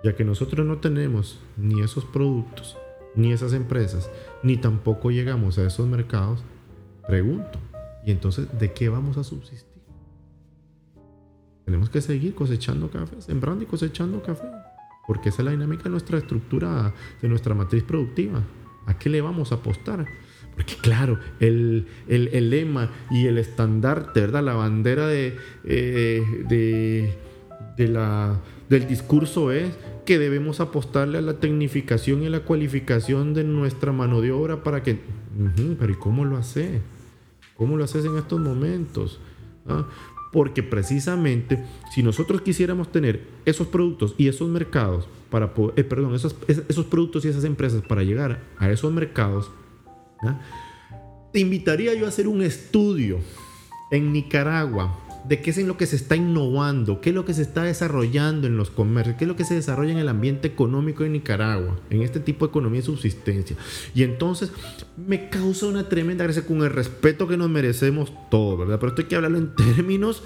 Ya 0.03 0.17
que 0.17 0.25
nosotros 0.25 0.67
no 0.67 0.79
tenemos 0.79 1.41
ni 1.57 1.83
esos 1.83 2.05
productos, 2.05 2.77
ni 3.15 3.33
esas 3.33 3.53
empresas, 3.53 4.11
ni 4.43 4.57
tampoco 4.57 5.11
llegamos 5.11 5.59
a 5.59 5.67
esos 5.67 5.87
mercados, 5.87 6.45
pregunto, 7.07 7.59
¿y 8.07 8.13
entonces 8.13 8.47
de 8.59 8.73
qué 8.73 8.89
vamos 8.89 9.19
a 9.19 9.25
subsistir? 9.25 9.77
Tenemos 11.67 11.91
que 11.91 12.01
seguir 12.01 12.35
cosechando 12.35 12.89
café, 12.89 13.21
sembrando 13.21 13.65
y 13.65 13.67
cosechando 13.67 14.23
café, 14.23 14.47
porque 15.07 15.31
esa 15.31 15.43
es 15.43 15.47
la 15.47 15.51
dinámica 15.51 15.83
de 15.85 15.91
nuestra 15.91 16.17
estructura, 16.17 16.95
de 17.21 17.29
nuestra 17.29 17.55
matriz 17.55 17.83
productiva. 17.83 18.43
¿A 18.87 18.97
qué 18.97 19.11
le 19.11 19.21
vamos 19.21 19.51
a 19.51 19.57
apostar? 19.57 20.07
Porque 20.55 20.77
claro, 20.81 21.19
el, 21.41 21.89
el, 22.07 22.51
lema 22.51 22.93
y 23.11 23.27
el 23.27 23.39
estandarte, 23.39 24.21
¿verdad? 24.21 24.45
La 24.45 24.55
bandera 24.55 25.09
de, 25.09 25.37
eh, 25.65 26.23
de, 26.49 27.19
de 27.77 27.89
la, 27.89 28.41
del 28.69 28.87
discurso 28.87 29.51
es 29.51 29.77
que 30.07 30.21
debemos 30.21 30.61
apostarle 30.61 31.19
a 31.19 31.23
la 31.23 31.41
tecnificación 31.41 32.23
y 32.23 32.27
a 32.27 32.31
la 32.31 32.41
cualificación 32.41 33.35
de 33.35 33.43
nuestra 33.43 33.91
mano 33.91 34.21
de 34.21 34.31
obra 34.31 34.63
para 34.63 34.85
que... 34.85 35.01
pero 35.79 35.93
¿y 35.93 35.97
cómo 35.97 36.25
lo 36.25 36.37
hace? 36.37 36.81
¿Cómo 37.57 37.77
lo 37.77 37.85
haces 37.85 38.05
en 38.05 38.17
estos 38.17 38.41
momentos? 38.41 39.21
¿Ah? 39.67 39.87
Porque 40.33 40.63
precisamente 40.63 41.65
si 41.93 42.03
nosotros 42.03 42.43
quisiéramos 42.43 42.93
tener 42.93 43.27
esos 43.45 43.67
productos 43.69 44.15
y 44.19 44.29
esos 44.29 44.49
mercados 44.49 45.09
para 45.31 45.55
poder, 45.55 45.79
eh, 45.79 45.85
perdón, 45.85 46.15
esos, 46.15 46.37
esos 46.47 46.85
productos 46.87 47.25
y 47.25 47.29
esas 47.29 47.45
empresas 47.45 47.83
para 47.83 48.03
llegar 48.03 48.43
a 48.59 48.71
esos 48.71 48.93
mercados, 48.93 49.51
te 51.33 51.41
invitaría 51.41 51.95
yo 51.95 52.07
a 52.07 52.09
hacer 52.09 52.29
un 52.29 52.43
estudio 52.43 53.19
en 53.91 54.13
Nicaragua 54.13 55.06
de 55.29 55.41
qué 55.41 55.51
es 55.51 55.59
en 55.59 55.67
lo 55.67 55.77
que 55.77 55.87
se 55.87 55.97
está 55.97 56.17
innovando, 56.17 57.01
qué 57.01 57.11
es 57.11 57.15
lo 57.15 57.25
que 57.25 57.35
se 57.35 57.43
está 57.43 57.65
desarrollando 57.65 58.47
en 58.47 58.57
los 58.57 58.71
comercios, 58.71 59.17
qué 59.17 59.25
es 59.25 59.29
lo 59.29 59.37
que 59.37 59.45
se 59.45 59.55
desarrolla 59.55 59.93
en 59.93 59.99
el 59.99 60.09
ambiente 60.09 60.49
económico 60.49 61.03
de 61.03 61.11
Nicaragua, 61.11 61.79
en 61.91 62.03
este 62.03 62.21
tipo 62.21 62.47
de 62.47 62.51
economía 62.51 62.81
de 62.81 62.87
subsistencia. 62.87 63.57
Y 63.95 64.03
entonces 64.03 64.53
me 64.97 65.29
causa 65.29 65.67
una 65.67 65.89
tremenda 65.89 66.25
gracia 66.25 66.47
con 66.47 66.63
el 66.63 66.71
respeto 66.71 67.27
que 67.27 67.37
nos 67.37 67.51
merecemos 67.51 68.13
todos, 68.31 68.59
¿verdad? 68.59 68.79
Pero 68.79 68.89
esto 68.91 69.03
hay 69.03 69.09
que 69.09 69.17
hablarlo 69.17 69.39
en 69.39 69.55
términos 69.55 70.23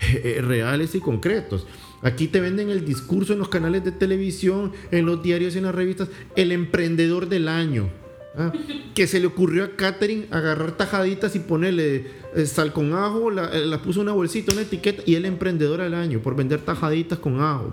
eh, 0.00 0.40
reales 0.42 0.94
y 0.94 1.00
concretos. 1.00 1.66
Aquí 2.02 2.28
te 2.28 2.40
venden 2.40 2.70
el 2.70 2.84
discurso 2.84 3.32
en 3.32 3.38
los 3.38 3.48
canales 3.48 3.82
de 3.82 3.92
televisión, 3.92 4.72
en 4.90 5.06
los 5.06 5.22
diarios 5.22 5.54
y 5.54 5.58
en 5.58 5.64
las 5.64 5.74
revistas, 5.74 6.10
el 6.36 6.52
emprendedor 6.52 7.28
del 7.28 7.48
año. 7.48 7.88
¿Ah? 8.36 8.52
Que 8.94 9.06
se 9.06 9.20
le 9.20 9.26
ocurrió 9.26 9.64
a 9.64 9.76
Catherine 9.76 10.26
agarrar 10.30 10.76
tajaditas 10.76 11.34
y 11.36 11.40
ponerle 11.40 12.06
eh, 12.34 12.46
sal 12.46 12.72
con 12.72 12.92
ajo, 12.94 13.30
eh, 13.30 13.66
la, 13.66 13.82
puso 13.82 14.00
una 14.00 14.12
bolsita, 14.12 14.52
una 14.52 14.62
etiqueta 14.62 15.02
y 15.06 15.14
el 15.14 15.24
emprendedor 15.24 15.80
al 15.80 15.94
año 15.94 16.20
por 16.20 16.36
vender 16.36 16.60
tajaditas 16.60 17.18
con 17.18 17.40
ajo. 17.40 17.72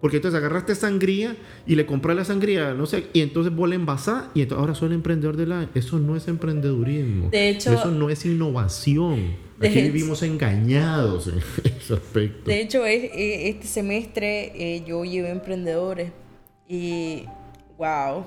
Porque 0.00 0.18
entonces 0.18 0.36
agarraste 0.38 0.74
sangría 0.74 1.34
y 1.66 1.76
le 1.76 1.86
compraste 1.86 2.18
la 2.18 2.24
sangría, 2.26 2.74
no 2.74 2.84
sé, 2.84 3.06
y 3.14 3.22
entonces 3.22 3.54
vos 3.54 3.66
la 3.68 3.74
envasás 3.74 4.24
y 4.34 4.42
entonces 4.42 4.60
ahora 4.60 4.74
soy 4.74 4.88
el 4.88 4.94
emprendedor 4.94 5.36
del 5.36 5.52
año. 5.52 5.70
Eso 5.74 5.98
no 5.98 6.14
es 6.14 6.28
emprendedurismo. 6.28 7.30
De 7.30 7.48
hecho, 7.48 7.72
eso 7.72 7.90
no 7.90 8.10
es 8.10 8.26
innovación. 8.26 9.36
Aquí 9.60 9.80
vivimos 9.80 10.22
engañados 10.22 11.28
en 11.28 11.38
ese 11.64 11.94
aspecto. 11.94 12.50
De 12.50 12.60
hecho, 12.60 12.84
este 12.84 13.66
semestre 13.66 14.52
eh, 14.54 14.84
yo 14.86 15.04
llevé 15.04 15.30
emprendedores 15.30 16.12
y 16.68 17.24
wow 17.78 18.26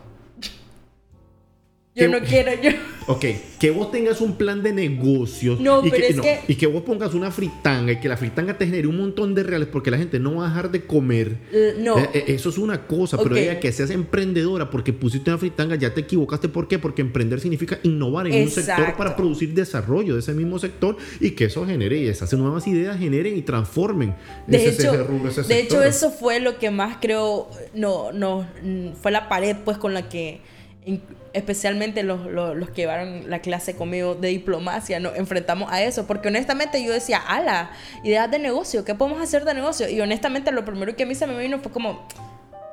yo 1.98 2.08
no 2.10 2.20
quiero, 2.22 2.52
yo. 2.62 2.72
Ok, 3.10 3.24
que 3.58 3.72
vos 3.72 3.90
tengas 3.90 4.20
un 4.20 4.36
plan 4.36 4.62
de 4.62 4.74
negocios. 4.74 5.62
No, 5.62 5.80
y 5.80 5.90
pero 5.90 6.04
que, 6.04 6.10
es 6.10 6.20
que. 6.20 6.40
Y 6.50 6.56
que 6.56 6.68
vos 6.68 6.84
pongas 6.84 7.14
una 7.14 7.32
fritanga 7.32 7.94
y 7.94 8.02
que 8.02 8.10
la 8.10 8.18
fritanga 8.18 8.58
te 8.58 8.66
genere 8.66 8.86
un 8.86 8.98
montón 8.98 9.34
de 9.34 9.44
reales 9.44 9.70
porque 9.72 9.90
la 9.90 9.98
gente 9.98 10.20
no 10.20 10.36
va 10.36 10.46
a 10.46 10.50
dejar 10.50 10.72
de 10.72 10.86
comer. 10.86 11.38
No. 11.80 11.98
Eh, 11.98 12.10
eh, 12.14 12.24
eso 12.28 12.50
es 12.50 12.58
una 12.58 12.86
cosa, 12.86 13.18
pero 13.18 13.38
ya 13.38 13.62
que 13.62 13.72
seas 13.72 13.92
emprendedora 13.92 14.70
porque 14.70 14.92
pusiste 14.92 15.30
una 15.30 15.38
fritanga, 15.38 15.76
ya 15.76 15.94
te 15.94 16.02
equivocaste. 16.02 16.50
¿Por 16.50 16.68
qué? 16.68 16.80
Porque 16.80 17.02
emprender 17.02 17.40
significa 17.40 17.80
innovar 17.84 18.28
en 18.28 18.44
un 18.44 18.50
sector 18.52 18.98
para 18.98 19.16
producir 19.16 19.54
desarrollo 19.54 20.16
de 20.16 20.20
ese 20.20 20.34
mismo 20.34 20.60
sector 20.60 20.98
y 21.22 21.32
que 21.32 21.46
eso 21.46 21.66
genere 21.66 22.00
y 22.00 22.08
esas 22.08 22.34
nuevas 22.34 22.68
ideas 22.68 23.00
generen 23.00 23.38
y 23.38 23.42
transformen 23.42 24.16
de 24.48 24.66
ese, 24.66 24.84
hecho, 24.84 25.44
De 25.48 25.60
hecho, 25.62 25.82
eso 25.82 26.12
fue 26.12 26.42
lo 26.42 26.58
que 26.60 26.72
más 26.72 26.98
creo. 27.00 27.50
No, 27.74 28.12
no. 28.12 28.46
Fue 29.02 29.12
la 29.12 29.30
pared, 29.30 29.56
pues, 29.64 29.78
con 29.78 29.94
la 29.94 30.10
que 30.10 30.42
especialmente 31.38 32.04
los, 32.04 32.26
los, 32.26 32.70
que 32.70 32.82
llevaron 32.82 33.30
la 33.30 33.40
clase 33.40 33.76
conmigo 33.76 34.16
de 34.16 34.30
diplomacia, 34.30 35.00
nos 35.00 35.16
enfrentamos 35.16 35.72
a 35.72 35.84
eso, 35.84 36.08
porque 36.08 36.28
honestamente 36.28 36.84
yo 36.84 36.92
decía, 36.92 37.20
ala, 37.20 37.72
ideas 38.04 38.30
de 38.30 38.40
negocio, 38.40 38.84
¿qué 38.84 38.96
podemos 38.96 39.22
hacer 39.22 39.46
de 39.46 39.54
negocio? 39.54 39.88
Y 39.90 40.02
honestamente 40.02 40.52
lo 40.52 40.66
primero 40.66 40.96
que 40.96 41.04
a 41.04 41.06
mí 41.06 41.16
se 41.16 41.28
me 41.28 41.38
vino 41.38 41.60
fue 41.60 41.72
como 41.72 42.08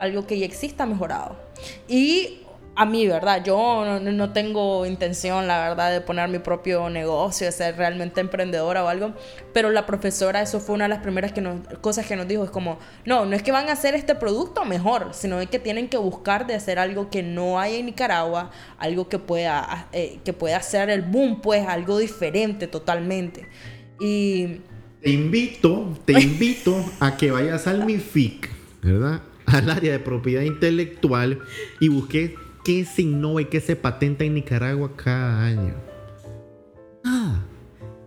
algo 0.00 0.26
que 0.26 0.38
ya 0.38 0.46
exista 0.46 0.86
mejorado. 0.86 1.36
Y 1.88 2.43
a 2.76 2.86
mí, 2.86 3.06
¿verdad? 3.06 3.42
Yo 3.44 4.00
no, 4.00 4.32
tengo 4.32 4.84
intención, 4.84 5.46
la 5.46 5.68
verdad, 5.68 5.92
de 5.92 6.00
poner 6.00 6.28
mi 6.28 6.40
propio 6.40 6.90
negocio, 6.90 7.46
de 7.46 7.52
ser 7.52 7.76
realmente 7.76 8.20
emprendedora 8.20 8.82
o 8.82 8.88
algo, 8.88 9.14
pero 9.52 9.70
la 9.70 9.86
profesora, 9.86 10.42
eso 10.42 10.58
fue 10.58 10.74
una 10.74 10.86
de 10.86 10.88
las 10.88 10.98
primeras 10.98 11.32
que 11.32 11.42
cosas 11.80 12.06
que 12.06 12.16
nos 12.16 12.26
dijo, 12.26 12.42
es 12.42 12.50
como, 12.50 12.78
no, 13.04 13.26
no 13.26 13.36
es 13.36 13.42
que 13.42 13.52
van 13.52 13.68
a 13.68 13.72
hacer 13.72 13.94
este 13.94 14.16
producto 14.16 14.64
mejor, 14.64 15.10
sino 15.12 15.40
es 15.40 15.48
que 15.48 15.60
tienen 15.60 15.88
que 15.88 15.98
buscar 15.98 16.46
de 16.46 16.54
hacer 16.54 16.78
algo 16.78 17.10
que 17.10 17.22
no 17.22 17.60
hay 17.60 17.76
en 17.76 17.86
Nicaragua, 17.86 18.50
algo 18.78 19.08
que 19.08 19.20
pueda, 19.20 19.88
eh, 19.92 20.18
que 20.24 20.32
pueda 20.32 20.56
hacer 20.56 20.90
el 20.90 21.02
boom, 21.02 21.40
pues, 21.40 21.66
algo 21.66 21.98
diferente 21.98 22.66
totalmente. 22.66 23.48
Y... 24.00 24.60
Te 25.00 25.10
invito, 25.10 25.96
te 26.04 26.12
invito 26.20 26.74
a 26.98 27.16
que 27.16 27.30
vayas 27.30 27.68
al 27.68 27.84
MIFIC, 27.84 28.50
¿verdad? 28.82 29.20
Al 29.46 29.70
área 29.70 29.92
de 29.92 29.98
propiedad 29.98 30.42
intelectual 30.42 31.40
y 31.78 31.88
busques 31.88 32.30
¿Qué 32.64 32.86
se 32.86 33.02
innova 33.02 33.42
y 33.42 33.44
qué 33.44 33.60
se 33.60 33.76
patenta 33.76 34.24
en 34.24 34.34
Nicaragua 34.34 34.96
cada 34.96 35.44
año? 35.44 35.74
Nada, 37.04 37.44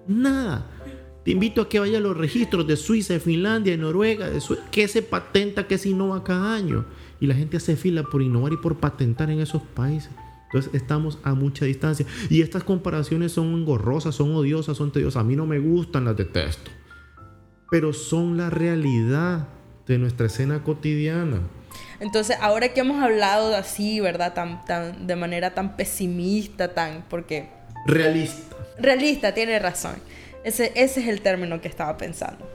nada. 0.07 0.71
Te 1.23 1.31
invito 1.31 1.61
a 1.61 1.69
que 1.69 1.79
vaya 1.79 1.99
a 1.99 2.01
los 2.01 2.17
registros 2.17 2.65
de 2.65 2.75
Suiza, 2.75 3.13
de 3.13 3.19
Finlandia, 3.19 3.73
de 3.73 3.77
Noruega, 3.77 4.29
de 4.29 4.41
¿Qué 4.71 4.87
se 4.87 5.03
patenta, 5.03 5.67
qué 5.67 5.77
se 5.77 5.89
innova 5.89 6.23
cada 6.23 6.55
año? 6.55 6.85
Y 7.19 7.27
la 7.27 7.35
gente 7.35 7.57
hace 7.57 7.75
fila 7.75 8.01
por 8.03 8.21
innovar 8.23 8.53
y 8.53 8.57
por 8.57 8.77
patentar 8.77 9.29
en 9.29 9.41
esos 9.41 9.61
países. 9.61 10.09
Entonces 10.45 10.73
estamos 10.73 11.19
a 11.23 11.35
mucha 11.35 11.65
distancia. 11.65 12.05
Y 12.29 12.41
estas 12.41 12.63
comparaciones 12.63 13.33
son 13.33 13.53
engorrosas, 13.53 14.15
son 14.15 14.33
odiosas, 14.33 14.77
son 14.77 14.91
tediosas. 14.91 15.21
A 15.21 15.23
mí 15.23 15.35
no 15.35 15.45
me 15.45 15.59
gustan, 15.59 16.05
las 16.05 16.17
detesto. 16.17 16.71
Pero 17.69 17.93
son 17.93 18.37
la 18.37 18.49
realidad 18.49 19.49
de 19.85 19.97
nuestra 19.99 20.27
escena 20.27 20.63
cotidiana. 20.63 21.41
Entonces, 21.99 22.37
ahora 22.41 22.69
que 22.69 22.81
hemos 22.81 23.01
hablado 23.01 23.55
así, 23.55 23.99
¿verdad? 23.99 24.33
Tan, 24.33 24.63
tan, 24.65 25.07
de 25.07 25.15
manera 25.15 25.53
tan 25.53 25.75
pesimista, 25.75 26.73
tan, 26.73 27.05
porque... 27.09 27.49
Realista. 27.85 28.55
Realista, 28.77 29.33
tiene 29.33 29.57
razón. 29.59 29.95
Ese, 30.43 30.71
ese 30.75 31.01
es 31.01 31.07
el 31.07 31.21
término 31.21 31.59
que 31.61 31.67
estaba 31.67 31.97
pensando. 31.97 32.47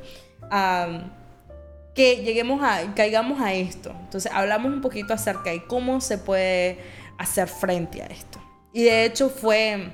que 1.95 2.17
lleguemos 2.17 2.63
a, 2.63 2.95
caigamos 2.95 3.41
a 3.41 3.53
esto. 3.53 3.95
Entonces, 4.05 4.31
hablamos 4.33 4.73
un 4.73 4.81
poquito 4.81 5.13
acerca 5.13 5.51
de 5.51 5.65
cómo 5.65 6.01
se 6.01 6.19
puede 6.19 6.79
hacer 7.19 7.49
frente 7.49 8.03
a 8.03 8.07
esto. 8.07 8.41
Y 8.73 8.85
de 8.85 9.05
hecho 9.05 9.29
fue, 9.29 9.93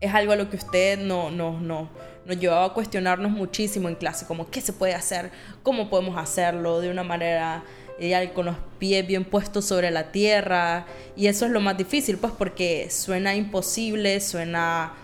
es 0.00 0.14
algo 0.14 0.32
a 0.32 0.36
lo 0.36 0.50
que 0.50 0.56
usted 0.56 0.98
no, 0.98 1.30
no, 1.30 1.60
no, 1.60 1.88
nos 2.24 2.38
llevaba 2.38 2.64
a 2.64 2.72
cuestionarnos 2.72 3.30
muchísimo 3.30 3.88
en 3.88 3.94
clase, 3.94 4.26
como 4.26 4.50
qué 4.50 4.60
se 4.60 4.72
puede 4.72 4.94
hacer, 4.94 5.30
cómo 5.62 5.88
podemos 5.88 6.18
hacerlo 6.18 6.80
de 6.80 6.90
una 6.90 7.04
manera 7.04 7.62
ella 7.98 8.32
con 8.32 8.46
los 8.46 8.56
pies 8.78 9.06
bien 9.06 9.24
puestos 9.24 9.64
sobre 9.64 9.90
la 9.90 10.12
tierra. 10.12 10.86
Y 11.16 11.26
eso 11.26 11.46
es 11.46 11.52
lo 11.52 11.60
más 11.60 11.76
difícil, 11.76 12.18
pues 12.18 12.32
porque 12.36 12.90
suena 12.90 13.34
imposible, 13.34 14.20
suena 14.20 14.94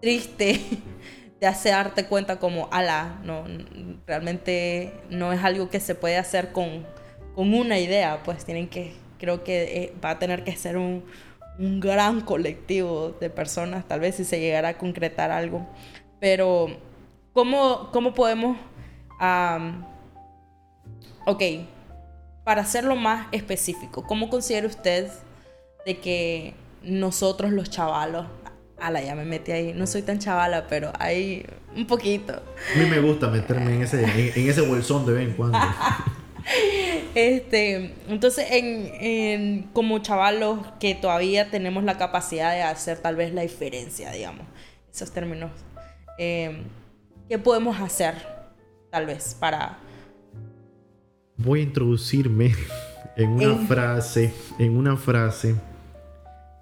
triste. 0.00 0.60
Te 1.40 1.46
hace 1.46 1.70
darte 1.70 2.06
cuenta 2.06 2.38
como, 2.38 2.68
ala, 2.70 3.18
no, 3.24 3.44
realmente 4.06 4.92
no 5.10 5.32
es 5.32 5.42
algo 5.42 5.70
que 5.70 5.80
se 5.80 5.96
puede 5.96 6.16
hacer 6.16 6.52
con, 6.52 6.86
con 7.34 7.52
una 7.52 7.80
idea, 7.80 8.22
pues 8.22 8.44
tienen 8.44 8.68
que, 8.68 8.92
creo 9.18 9.42
que 9.42 9.62
eh, 9.62 9.92
va 10.04 10.10
a 10.10 10.18
tener 10.20 10.44
que 10.44 10.54
ser 10.54 10.76
un, 10.76 11.02
un 11.58 11.80
gran 11.80 12.20
colectivo 12.20 13.16
de 13.20 13.28
personas, 13.28 13.86
tal 13.86 14.00
vez 14.00 14.16
si 14.16 14.24
se 14.24 14.38
llegara 14.38 14.68
a 14.68 14.78
concretar 14.78 15.30
algo. 15.32 15.66
Pero, 16.20 16.68
¿cómo, 17.32 17.90
cómo 17.92 18.14
podemos... 18.14 18.56
ok, 21.26 21.42
para 22.44 22.62
hacerlo 22.62 22.96
más 22.96 23.26
específico, 23.32 24.04
¿cómo 24.06 24.28
considera 24.28 24.66
usted 24.66 25.08
de 25.86 25.98
que 25.98 26.54
nosotros 26.82 27.52
los 27.52 27.70
chavalos, 27.70 28.26
ala, 28.78 29.00
ya 29.00 29.14
me 29.14 29.24
metí 29.24 29.52
ahí, 29.52 29.72
no 29.72 29.86
soy 29.86 30.02
tan 30.02 30.18
chavala, 30.18 30.66
pero 30.68 30.92
hay 30.98 31.46
un 31.76 31.86
poquito. 31.86 32.34
A 32.34 32.78
mí 32.78 32.86
me 32.86 33.00
gusta 33.00 33.28
meterme 33.28 33.74
en 33.76 33.82
ese, 33.82 34.02
en, 34.02 34.48
ese 34.48 34.60
bolsón 34.62 35.06
de 35.06 35.12
vez 35.12 35.28
en 35.28 35.34
cuando. 35.34 35.58
este, 37.14 37.94
entonces, 38.08 38.46
en, 38.50 39.70
como 39.72 40.00
chavalos 40.00 40.58
que 40.80 40.94
todavía 40.94 41.50
tenemos 41.50 41.84
la 41.84 41.96
capacidad 41.96 42.52
de 42.52 42.62
hacer 42.62 42.98
tal 42.98 43.16
vez 43.16 43.32
la 43.32 43.42
diferencia, 43.42 44.10
digamos, 44.10 44.46
esos 44.92 45.12
términos, 45.12 45.50
eh, 46.18 46.62
¿qué 47.28 47.38
podemos 47.38 47.80
hacer 47.80 48.14
tal 48.90 49.06
vez 49.06 49.36
para 49.38 49.78
voy 51.42 51.60
a 51.60 51.62
introducirme 51.64 52.54
en 53.16 53.30
una 53.30 53.56
frase, 53.66 54.32
en 54.58 54.76
una 54.76 54.96
frase 54.96 55.54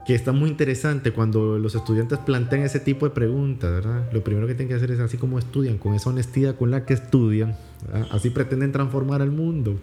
que 0.07 0.14
está 0.14 0.33
muy 0.33 0.51
interesante 0.51 1.12
cuando 1.12 1.59
los 1.59 1.75
estudiantes 1.75 2.19
plantean 2.19 2.62
ese 2.62 2.81
tipo 2.81 3.07
de 3.07 3.14
preguntas, 3.14 3.71
¿verdad? 3.71 4.11
Lo 4.12 4.25
primero 4.25 4.47
que 4.47 4.55
tienen 4.55 4.69
que 4.69 4.75
hacer 4.75 4.90
es 4.90 5.01
así 5.01 5.19
como 5.19 5.38
estudian, 5.38 5.79
con 5.79 5.95
esa 5.95 6.11
honestidad 6.11 6.57
con 6.57 6.71
la 6.71 6.85
que 6.87 6.95
estudian, 6.95 7.57
así 8.11 8.31
pretenden 8.31 8.73
transformar 8.73 9.23
al 9.23 9.31
mundo. 9.31 9.77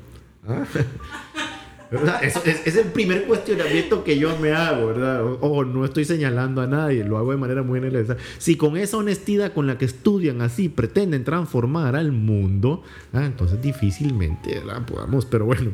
¿ah? 1.92 2.20
es, 2.22 2.76
el 2.76 2.88
primer 2.88 3.26
cuestionamiento 3.26 4.04
que 4.04 4.18
yo 4.18 4.38
me 4.38 4.52
hago, 4.52 4.88
¿verdad? 4.88 5.24
O, 5.42 5.64
no 5.64 5.86
estoy 5.86 6.06
señalando 6.06 6.62
a 6.62 6.68
nadie, 6.68 7.04
lo 7.04 7.18
hago 7.18 7.32
de 7.32 7.38
manera 7.38 7.64
muy 7.64 7.80
general. 7.80 8.18
Si 8.38 8.56
con 8.56 8.78
esa 8.78 8.98
honestidad 8.98 9.54
con 9.54 9.68
la 9.68 9.78
que 9.78 9.86
estudian 9.86 10.42
así 10.42 10.70
pretenden 10.70 11.24
transformar 11.24 11.96
al 11.96 12.12
mundo, 12.12 12.84
ah, 13.14 13.26
entonces 13.26 13.62
difícilmente 13.62 14.62
la 14.66 14.86
podamos, 14.86 15.26
pero 15.26 15.46
bueno. 15.46 15.72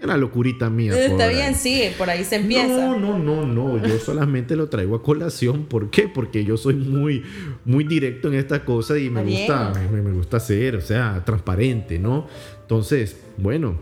Era 0.00 0.16
locurita 0.16 0.70
mía. 0.70 0.96
Está 0.96 1.26
bien, 1.26 1.56
sí, 1.56 1.90
por 1.98 2.08
ahí 2.08 2.22
se 2.22 2.36
empieza. 2.36 2.68
No, 2.68 2.96
no, 2.96 3.18
no, 3.18 3.44
no. 3.44 3.84
Yo 3.84 3.98
solamente 3.98 4.54
lo 4.54 4.68
traigo 4.68 4.94
a 4.94 5.02
colación. 5.02 5.64
¿Por 5.64 5.90
qué? 5.90 6.06
Porque 6.06 6.44
yo 6.44 6.56
soy 6.56 6.74
muy, 6.76 7.24
muy 7.64 7.82
directo 7.82 8.28
en 8.28 8.34
esta 8.34 8.64
cosa 8.64 8.96
y 8.96 9.10
me 9.10 9.24
gusta, 9.24 9.72
me, 9.90 10.00
me 10.00 10.12
gusta 10.12 10.38
ser, 10.38 10.76
o 10.76 10.80
sea, 10.80 11.24
transparente, 11.24 11.98
¿no? 11.98 12.28
Entonces, 12.62 13.16
bueno, 13.38 13.76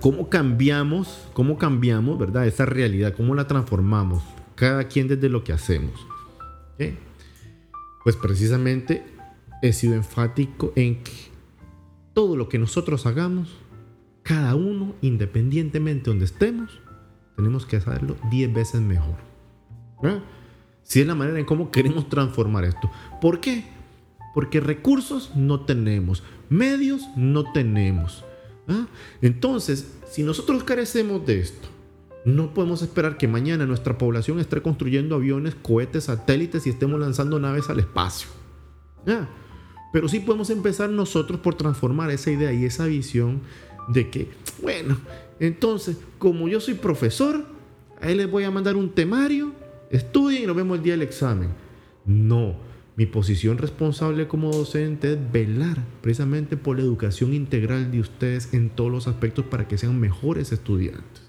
¿Cómo 0.00 0.28
cambiamos, 0.28 1.28
cómo 1.32 1.58
cambiamos, 1.58 2.18
verdad, 2.18 2.46
esa 2.46 2.66
realidad? 2.66 3.14
¿Cómo 3.16 3.34
la 3.34 3.46
transformamos? 3.46 4.22
Cada 4.54 4.84
quien 4.88 5.08
desde 5.08 5.28
lo 5.28 5.44
que 5.44 5.52
hacemos. 5.52 6.06
Pues 8.02 8.16
precisamente 8.16 9.04
he 9.62 9.72
sido 9.72 9.94
enfático 9.94 10.72
en 10.76 11.02
que 11.02 11.12
todo 12.12 12.36
lo 12.36 12.48
que 12.48 12.58
nosotros 12.58 13.06
hagamos, 13.06 13.56
cada 14.22 14.54
uno, 14.54 14.94
independientemente 15.00 16.04
de 16.04 16.10
donde 16.10 16.24
estemos, 16.26 16.80
tenemos 17.36 17.66
que 17.66 17.76
hacerlo 17.76 18.16
10 18.30 18.52
veces 18.52 18.80
mejor. 18.80 19.16
Si 20.82 21.00
es 21.00 21.06
la 21.06 21.14
manera 21.14 21.38
en 21.38 21.46
cómo 21.46 21.70
queremos 21.70 22.08
transformar 22.08 22.64
esto. 22.64 22.90
¿Por 23.20 23.40
qué? 23.40 23.64
Porque 24.34 24.60
recursos 24.60 25.34
no 25.34 25.60
tenemos, 25.60 26.22
medios 26.50 27.02
no 27.16 27.52
tenemos. 27.52 28.24
¿Ah? 28.68 28.86
Entonces, 29.20 29.92
si 30.10 30.22
nosotros 30.22 30.64
carecemos 30.64 31.24
de 31.26 31.40
esto, 31.40 31.68
no 32.24 32.54
podemos 32.54 32.80
esperar 32.82 33.18
que 33.18 33.28
mañana 33.28 33.66
nuestra 33.66 33.98
población 33.98 34.40
esté 34.40 34.62
construyendo 34.62 35.14
aviones, 35.14 35.54
cohetes, 35.54 36.04
satélites 36.04 36.66
y 36.66 36.70
estemos 36.70 36.98
lanzando 36.98 37.38
naves 37.38 37.68
al 37.68 37.80
espacio. 37.80 38.28
Pero 39.92 40.08
sí 40.08 40.20
podemos 40.20 40.48
empezar 40.48 40.88
nosotros 40.88 41.40
por 41.40 41.54
transformar 41.54 42.10
esa 42.10 42.30
idea 42.30 42.52
y 42.52 42.64
esa 42.64 42.86
visión 42.86 43.42
de 43.88 44.08
que, 44.08 44.30
bueno, 44.62 44.96
entonces, 45.38 45.98
como 46.18 46.48
yo 46.48 46.60
soy 46.60 46.74
profesor, 46.74 47.44
a 48.00 48.10
él 48.10 48.16
les 48.16 48.30
voy 48.30 48.44
a 48.44 48.50
mandar 48.50 48.76
un 48.76 48.90
temario, 48.90 49.52
estudien 49.90 50.44
y 50.44 50.46
nos 50.46 50.56
vemos 50.56 50.78
el 50.78 50.84
día 50.84 50.94
del 50.94 51.02
examen. 51.02 51.50
No 52.06 52.56
mi 52.96 53.06
posición 53.06 53.58
responsable 53.58 54.28
como 54.28 54.52
docente 54.52 55.14
es 55.14 55.32
velar 55.32 55.78
precisamente 56.00 56.56
por 56.56 56.76
la 56.76 56.82
educación 56.82 57.34
integral 57.34 57.90
de 57.90 58.00
ustedes 58.00 58.54
en 58.54 58.70
todos 58.70 58.90
los 58.90 59.08
aspectos 59.08 59.44
para 59.46 59.66
que 59.66 59.78
sean 59.78 59.98
mejores 59.98 60.52
estudiantes. 60.52 61.24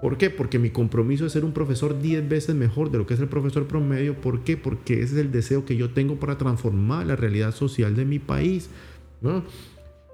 ¿Por 0.00 0.18
qué? 0.18 0.30
Porque 0.30 0.58
mi 0.58 0.70
compromiso 0.70 1.26
es 1.26 1.32
ser 1.32 1.44
un 1.44 1.52
profesor 1.52 2.00
10 2.00 2.28
veces 2.28 2.54
mejor 2.54 2.90
de 2.90 2.98
lo 2.98 3.06
que 3.06 3.14
es 3.14 3.20
el 3.20 3.28
profesor 3.28 3.66
promedio. 3.66 4.20
¿Por 4.20 4.44
qué? 4.44 4.56
Porque 4.56 4.94
ese 5.02 5.14
es 5.14 5.20
el 5.20 5.32
deseo 5.32 5.64
que 5.64 5.76
yo 5.76 5.90
tengo 5.90 6.16
para 6.20 6.36
transformar 6.36 7.06
la 7.06 7.16
realidad 7.16 7.54
social 7.54 7.94
de 7.94 8.04
mi 8.04 8.18
país. 8.18 8.68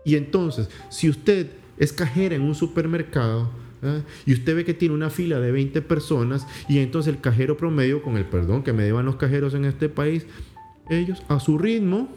Y 0.05 0.15
entonces, 0.15 0.69
si 0.89 1.09
usted 1.09 1.51
es 1.79 1.93
cajera 1.93 2.37
en 2.37 2.43
un 2.43 2.55
supermercado, 2.55 3.51
¿ah? 3.83 4.03
y 4.25 4.33
usted 4.33 4.55
ve 4.55 4.65
que 4.65 4.75
tiene 4.75 4.95
una 4.95 5.11
fila 5.11 5.41
de 5.41 5.51
20 5.51 5.83
personas 5.83 6.47
y 6.69 6.79
entonces 6.79 7.13
el 7.13 7.21
cajero 7.21 7.57
promedio, 7.57 8.03
con 8.03 8.17
el 8.17 8.25
perdón 8.25 8.63
que 8.63 8.73
me 8.73 8.85
deban 8.85 9.05
los 9.05 9.17
cajeros 9.17 9.55
en 9.55 9.65
este 9.65 9.89
país, 9.89 10.27
ellos 10.89 11.23
a 11.29 11.41
su 11.41 11.59
ritmo. 11.59 12.09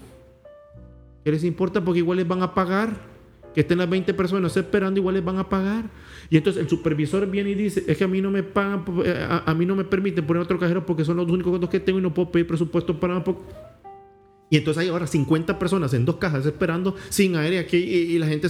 ¿Qué 1.23 1.31
les 1.31 1.43
importa? 1.43 1.83
Porque 1.83 1.99
igual 1.99 2.17
les 2.17 2.27
van 2.27 2.41
a 2.41 2.53
pagar. 2.53 3.15
que 3.53 3.61
estén 3.61 3.77
las 3.77 3.89
20 3.89 4.13
personas 4.13 4.57
esperando, 4.57 4.99
igual 4.99 5.15
les 5.15 5.23
van 5.23 5.37
a 5.37 5.47
pagar. 5.47 5.85
Y 6.29 6.37
entonces 6.37 6.61
el 6.61 6.69
supervisor 6.69 7.25
viene 7.29 7.51
y 7.51 7.55
dice, 7.55 7.83
es 7.87 7.97
que 7.97 8.03
a 8.03 8.07
mí 8.07 8.21
no 8.21 8.29
me 8.29 8.43
pagan, 8.43 8.83
eh, 9.05 9.27
a, 9.45 9.53
mí 9.53 9.65
no 9.65 9.75
me 9.75 9.85
permiten 9.85 10.27
poner 10.27 10.43
otro 10.43 10.59
cajero 10.59 10.85
porque 10.85 11.05
son 11.05 11.17
los 11.17 11.29
únicos 11.29 11.59
dos 11.59 11.69
que 11.69 11.79
tengo 11.79 11.99
y 11.99 12.01
no 12.01 12.13
puedo 12.13 12.31
pedir 12.31 12.47
presupuesto 12.47 12.99
para... 12.99 13.23
Y 14.49 14.57
entonces 14.57 14.81
hay 14.81 14.89
ahora 14.89 15.07
50 15.07 15.57
personas 15.57 15.93
en 15.93 16.05
dos 16.05 16.17
cajas 16.17 16.45
esperando 16.45 16.95
sin 17.09 17.35
aire 17.35 17.59
aquí 17.59 17.77
y, 17.77 18.19
la 18.19 18.27
gente... 18.27 18.47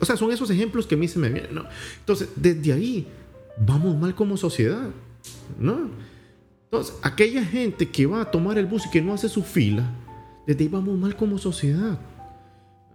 o 0.00 0.04
sea, 0.04 0.16
son 0.16 0.30
esos 0.32 0.48
ejemplos 0.50 0.86
que 0.86 0.94
a 0.94 0.98
mí 0.98 1.08
se 1.08 1.18
me 1.18 1.28
vienen. 1.28 1.54
¿no? 1.54 1.64
Entonces, 1.98 2.30
desde 2.36 2.72
ahí 2.72 3.06
vamos 3.58 3.98
mal 3.98 4.14
como 4.14 4.36
sociedad. 4.36 4.90
¿no? 5.58 5.90
Entonces, 6.66 6.96
aquella 7.02 7.44
gente 7.44 7.88
que 7.88 8.06
va 8.06 8.22
a 8.22 8.30
tomar 8.30 8.58
el 8.58 8.66
bus 8.66 8.86
y 8.86 8.90
que 8.90 9.00
no 9.00 9.14
hace 9.14 9.28
su 9.28 9.42
fila, 9.42 9.88
desde 10.46 10.64
ahí 10.64 10.68
vamos 10.68 10.98
mal 10.98 11.14
como 11.16 11.38
sociedad. 11.38 11.98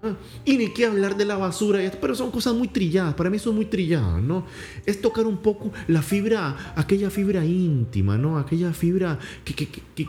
Ah, 0.03 0.15
y 0.43 0.57
ni 0.57 0.73
qué 0.73 0.87
hablar 0.87 1.15
de 1.15 1.25
la 1.25 1.37
basura, 1.37 1.79
pero 2.01 2.15
son 2.15 2.31
cosas 2.31 2.53
muy 2.53 2.67
trilladas, 2.67 3.13
para 3.13 3.29
mí 3.29 3.37
son 3.37 3.55
muy 3.55 3.65
trilladas, 3.65 4.21
¿no? 4.21 4.45
Es 4.85 4.99
tocar 4.99 5.25
un 5.25 5.37
poco 5.37 5.71
la 5.87 6.01
fibra, 6.01 6.73
aquella 6.75 7.09
fibra 7.09 7.45
íntima, 7.45 8.17
¿no? 8.17 8.39
Aquella 8.39 8.73
fibra 8.73 9.19
que, 9.45 9.53
que, 9.53 9.67
que, 9.67 10.07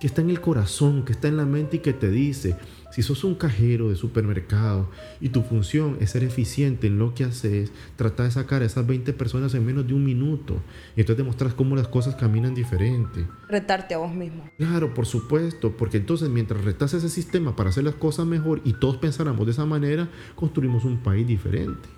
que 0.00 0.06
está 0.06 0.22
en 0.22 0.30
el 0.30 0.40
corazón, 0.40 1.04
que 1.04 1.12
está 1.12 1.28
en 1.28 1.36
la 1.36 1.44
mente 1.44 1.76
y 1.76 1.80
que 1.80 1.92
te 1.92 2.10
dice, 2.10 2.56
si 2.90 3.02
sos 3.02 3.24
un 3.24 3.34
cajero 3.34 3.90
de 3.90 3.96
supermercado 3.96 4.88
y 5.20 5.28
tu 5.28 5.42
función 5.42 5.98
es 6.00 6.10
ser 6.10 6.24
eficiente 6.24 6.86
en 6.86 6.98
lo 6.98 7.14
que 7.14 7.24
haces, 7.24 7.72
trata 7.96 8.24
de 8.24 8.30
sacar 8.30 8.62
a 8.62 8.64
esas 8.64 8.86
20 8.86 9.12
personas 9.12 9.54
en 9.54 9.66
menos 9.66 9.86
de 9.86 9.94
un 9.94 10.04
minuto. 10.04 10.56
Y 10.96 11.00
entonces 11.00 11.18
demostras 11.18 11.54
cómo 11.54 11.76
las 11.76 11.88
cosas 11.88 12.14
caminan 12.14 12.54
diferente. 12.54 13.26
Retarte 13.48 13.94
a 13.94 13.98
vos 13.98 14.14
mismo. 14.14 14.48
Claro, 14.56 14.94
por 14.94 15.06
supuesto, 15.06 15.76
porque 15.76 15.98
entonces 15.98 16.28
mientras 16.28 16.64
retas 16.64 16.94
ese 16.94 17.08
sistema 17.08 17.56
para 17.56 17.70
hacer 17.70 17.84
las 17.84 17.94
cosas 17.94 18.26
mejor 18.26 18.60
y 18.64 18.74
todos 18.74 18.96
pensáramos 18.96 19.46
de 19.46 19.52
esa 19.52 19.66
manera, 19.66 20.08
construimos 20.34 20.84
un 20.84 20.98
país 20.98 21.26
diferente 21.26 21.97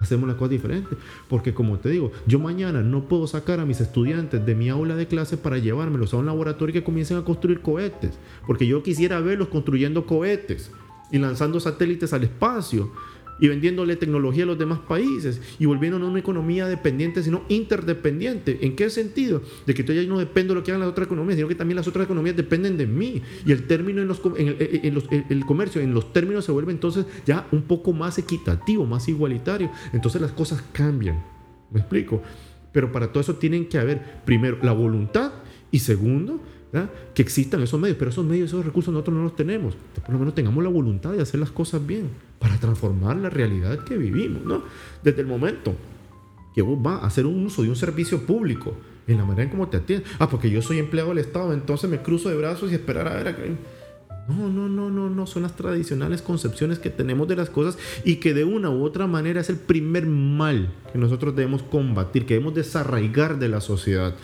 hacemos 0.00 0.28
las 0.28 0.36
cosas 0.36 0.50
diferentes. 0.50 0.98
Porque 1.28 1.54
como 1.54 1.78
te 1.78 1.90
digo, 1.90 2.12
yo 2.26 2.38
mañana 2.38 2.82
no 2.82 3.04
puedo 3.04 3.26
sacar 3.26 3.60
a 3.60 3.66
mis 3.66 3.80
estudiantes 3.80 4.44
de 4.44 4.54
mi 4.54 4.68
aula 4.68 4.96
de 4.96 5.06
clase 5.06 5.36
para 5.36 5.58
llevármelos 5.58 6.14
a 6.14 6.18
un 6.18 6.26
laboratorio 6.26 6.72
que 6.72 6.84
comiencen 6.84 7.16
a 7.16 7.24
construir 7.24 7.60
cohetes. 7.60 8.18
Porque 8.46 8.66
yo 8.66 8.82
quisiera 8.82 9.20
verlos 9.20 9.48
construyendo 9.48 10.06
cohetes 10.06 10.70
y 11.10 11.18
lanzando 11.18 11.60
satélites 11.60 12.12
al 12.12 12.24
espacio 12.24 12.92
y 13.40 13.48
vendiéndole 13.48 13.96
tecnología 13.96 14.44
a 14.44 14.46
los 14.46 14.58
demás 14.58 14.80
países 14.80 15.40
y 15.58 15.66
volviéndonos 15.66 16.08
una 16.08 16.18
economía 16.18 16.66
dependiente, 16.66 17.22
sino 17.22 17.42
interdependiente. 17.48 18.58
¿En 18.62 18.76
qué 18.76 18.90
sentido? 18.90 19.42
De 19.66 19.74
que 19.74 19.84
yo 19.84 19.92
ya 19.92 20.02
no 20.04 20.18
dependo 20.18 20.54
de 20.54 20.60
lo 20.60 20.64
que 20.64 20.70
hagan 20.70 20.80
las 20.80 20.90
otras 20.90 21.06
economías, 21.06 21.36
sino 21.36 21.48
que 21.48 21.54
también 21.54 21.76
las 21.76 21.88
otras 21.88 22.04
economías 22.04 22.36
dependen 22.36 22.76
de 22.76 22.86
mí. 22.86 23.22
Y 23.46 23.52
el 23.52 23.66
término 23.66 24.02
en, 24.02 24.08
los, 24.08 24.20
en, 24.36 25.24
el 25.28 25.46
comercio, 25.46 25.80
en 25.80 25.94
los 25.94 26.12
términos 26.12 26.44
se 26.44 26.52
vuelve 26.52 26.72
entonces 26.72 27.06
ya 27.26 27.46
un 27.52 27.62
poco 27.62 27.92
más 27.92 28.18
equitativo, 28.18 28.86
más 28.86 29.08
igualitario. 29.08 29.70
Entonces 29.92 30.20
las 30.20 30.32
cosas 30.32 30.62
cambian. 30.72 31.22
¿Me 31.70 31.80
explico? 31.80 32.22
Pero 32.72 32.92
para 32.92 33.12
todo 33.12 33.20
eso 33.20 33.34
tienen 33.36 33.66
que 33.66 33.78
haber, 33.78 34.22
primero, 34.24 34.58
la 34.62 34.72
voluntad 34.72 35.32
y 35.70 35.78
segundo, 35.80 36.40
que 37.14 37.22
existan 37.22 37.62
esos 37.62 37.80
medios, 37.80 37.96
pero 37.98 38.10
esos 38.10 38.24
medios, 38.24 38.50
esos 38.50 38.64
recursos 38.64 38.92
nosotros 38.92 39.16
no 39.16 39.22
los 39.22 39.36
tenemos. 39.36 39.74
Por 40.04 40.10
lo 40.10 40.18
menos 40.18 40.34
tengamos 40.34 40.62
la 40.62 40.70
voluntad 40.70 41.12
de 41.12 41.22
hacer 41.22 41.40
las 41.40 41.50
cosas 41.50 41.86
bien 41.86 42.08
para 42.38 42.58
transformar 42.58 43.16
la 43.16 43.30
realidad 43.30 43.84
que 43.84 43.96
vivimos. 43.96 44.44
¿no? 44.44 44.62
Desde 45.02 45.20
el 45.20 45.26
momento 45.26 45.74
que 46.54 46.62
vos 46.62 46.80
vas 46.80 47.02
a 47.02 47.06
hacer 47.06 47.26
un 47.26 47.46
uso 47.46 47.62
de 47.62 47.68
un 47.68 47.76
servicio 47.76 48.26
público, 48.26 48.76
en 49.06 49.16
la 49.16 49.24
manera 49.24 49.44
en 49.44 49.50
cómo 49.50 49.68
te 49.68 49.78
atienden, 49.78 50.06
ah, 50.18 50.28
porque 50.28 50.50
yo 50.50 50.60
soy 50.60 50.78
empleado 50.78 51.10
del 51.10 51.18
Estado, 51.18 51.52
entonces 51.52 51.88
me 51.88 52.02
cruzo 52.02 52.28
de 52.28 52.36
brazos 52.36 52.70
y 52.70 52.74
esperar 52.74 53.08
a 53.08 53.14
ver 53.14 53.28
a 53.28 54.32
No, 54.32 54.48
no, 54.48 54.68
no, 54.68 54.90
no, 54.90 55.08
no, 55.08 55.26
son 55.26 55.44
las 55.44 55.56
tradicionales 55.56 56.20
concepciones 56.20 56.78
que 56.78 56.90
tenemos 56.90 57.26
de 57.28 57.36
las 57.36 57.48
cosas 57.48 57.78
y 58.04 58.16
que 58.16 58.34
de 58.34 58.44
una 58.44 58.70
u 58.70 58.84
otra 58.84 59.06
manera 59.06 59.40
es 59.40 59.48
el 59.48 59.56
primer 59.56 60.06
mal 60.06 60.74
que 60.92 60.98
nosotros 60.98 61.34
debemos 61.34 61.62
combatir, 61.62 62.26
que 62.26 62.34
debemos 62.34 62.54
desarraigar 62.54 63.38
de 63.38 63.48
la 63.48 63.60
sociedad. 63.60 64.14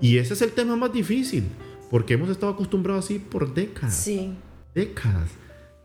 Y 0.00 0.16
ese 0.16 0.34
es 0.34 0.42
el 0.42 0.50
tema 0.50 0.74
más 0.74 0.92
difícil, 0.92 1.44
porque 1.90 2.14
hemos 2.14 2.30
estado 2.30 2.52
acostumbrados 2.52 3.04
así 3.04 3.20
por 3.20 3.54
décadas. 3.54 3.94
Sí. 3.94 4.34
Décadas 4.74 5.30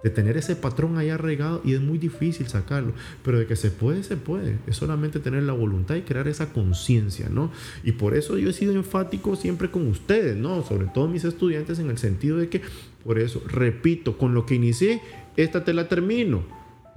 de 0.04 0.10
tener 0.10 0.38
ese 0.38 0.56
patrón 0.56 0.98
ahí 0.98 1.10
arraigado 1.10 1.62
y 1.64 1.74
es 1.74 1.82
muy 1.82 1.98
difícil 1.98 2.48
sacarlo, 2.48 2.94
pero 3.24 3.40
de 3.40 3.48
que 3.48 3.56
se 3.56 3.72
puede, 3.72 4.04
se 4.04 4.16
puede, 4.16 4.58
es 4.68 4.78
solamente 4.78 5.20
tener 5.20 5.44
la 5.44 5.54
voluntad 5.54 5.96
y 5.96 6.02
crear 6.02 6.28
esa 6.28 6.54
conciencia, 6.54 7.30
¿no? 7.30 7.52
Y 7.84 7.94
por 7.94 8.16
eso 8.16 8.38
yo 8.38 8.50
he 8.50 8.54
sido 8.54 8.74
enfático 8.74 9.36
siempre 9.36 9.72
con 9.72 9.88
ustedes, 9.88 10.36
¿no? 10.36 10.64
Sobre 10.64 10.88
todo 10.88 11.08
mis 11.08 11.24
estudiantes 11.24 11.80
en 11.80 11.90
el 11.90 11.98
sentido 11.98 12.38
de 12.38 12.50
que, 12.50 12.62
por 13.04 13.18
eso, 13.18 13.42
repito, 13.48 14.18
con 14.18 14.34
lo 14.34 14.46
que 14.46 14.56
inicié, 14.56 15.02
esta 15.36 15.64
te 15.64 15.74
la 15.74 15.88
termino. 15.88 16.44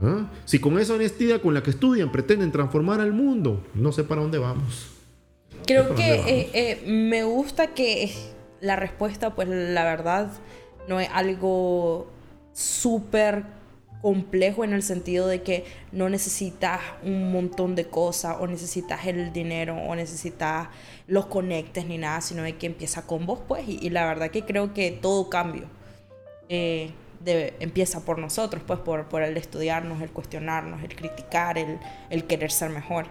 ¿ah? 0.01 0.31
Si 0.45 0.59
con 0.59 0.79
esa 0.79 0.95
honestidad 0.95 1.41
con 1.41 1.55
la 1.55 1.63
que 1.63 1.71
estudian 1.71 2.13
pretenden 2.13 2.53
transformar 2.53 3.01
al 3.01 3.13
mundo, 3.13 3.65
no 3.75 3.93
sé 3.93 4.05
para 4.05 4.21
dónde 4.21 4.39
vamos. 4.39 4.91
Creo 5.67 5.95
que 5.95 6.15
eh, 6.15 6.51
eh, 6.53 6.83
me 6.87 7.25
gusta 7.25 7.69
que 7.69 8.11
la 8.61 8.77
respuesta, 8.77 9.35
pues 9.35 9.49
la 9.49 9.85
verdad, 9.85 10.33
no 10.89 11.01
es 11.01 11.09
algo 11.13 12.11
súper 12.61 13.45
complejo 14.03 14.65
en 14.65 14.73
el 14.73 14.83
sentido 14.83 15.27
de 15.27 15.43
que 15.43 15.65
no 15.93 16.09
necesitas 16.09 16.81
un 17.03 17.33
montón 17.33 17.75
de 17.75 17.87
cosas 17.87 18.37
o 18.41 18.47
necesitas 18.47 19.07
el 19.07 19.33
dinero 19.33 19.77
o 19.77 19.95
necesitas 19.95 20.69
los 21.07 21.27
conectes 21.27 21.87
ni 21.87 21.99
nada, 21.99 22.21
sino 22.21 22.43
de 22.43 22.57
que 22.57 22.67
empieza 22.67 23.07
con 23.07 23.27
vos, 23.27 23.41
pues, 23.47 23.69
y, 23.69 23.91
la 23.91 24.07
verdad 24.07 24.31
que 24.31 24.45
creo 24.45 24.73
que 24.75 24.91
todo 24.91 25.29
cambio. 25.29 25.65
Eh, 26.49 26.91
empieza 27.25 28.05
por 28.05 28.19
nosotros, 28.19 28.63
pues 28.67 28.79
por, 28.81 29.05
por, 29.07 29.23
el 29.23 29.37
estudiarnos, 29.37 30.01
el 30.01 30.11
cuestionarnos, 30.11 30.83
el 30.83 30.95
criticar, 30.95 31.59
el, 31.59 31.79
el 32.09 32.25
querer 32.25 32.51
ser 32.51 32.71
mejor. 32.71 33.07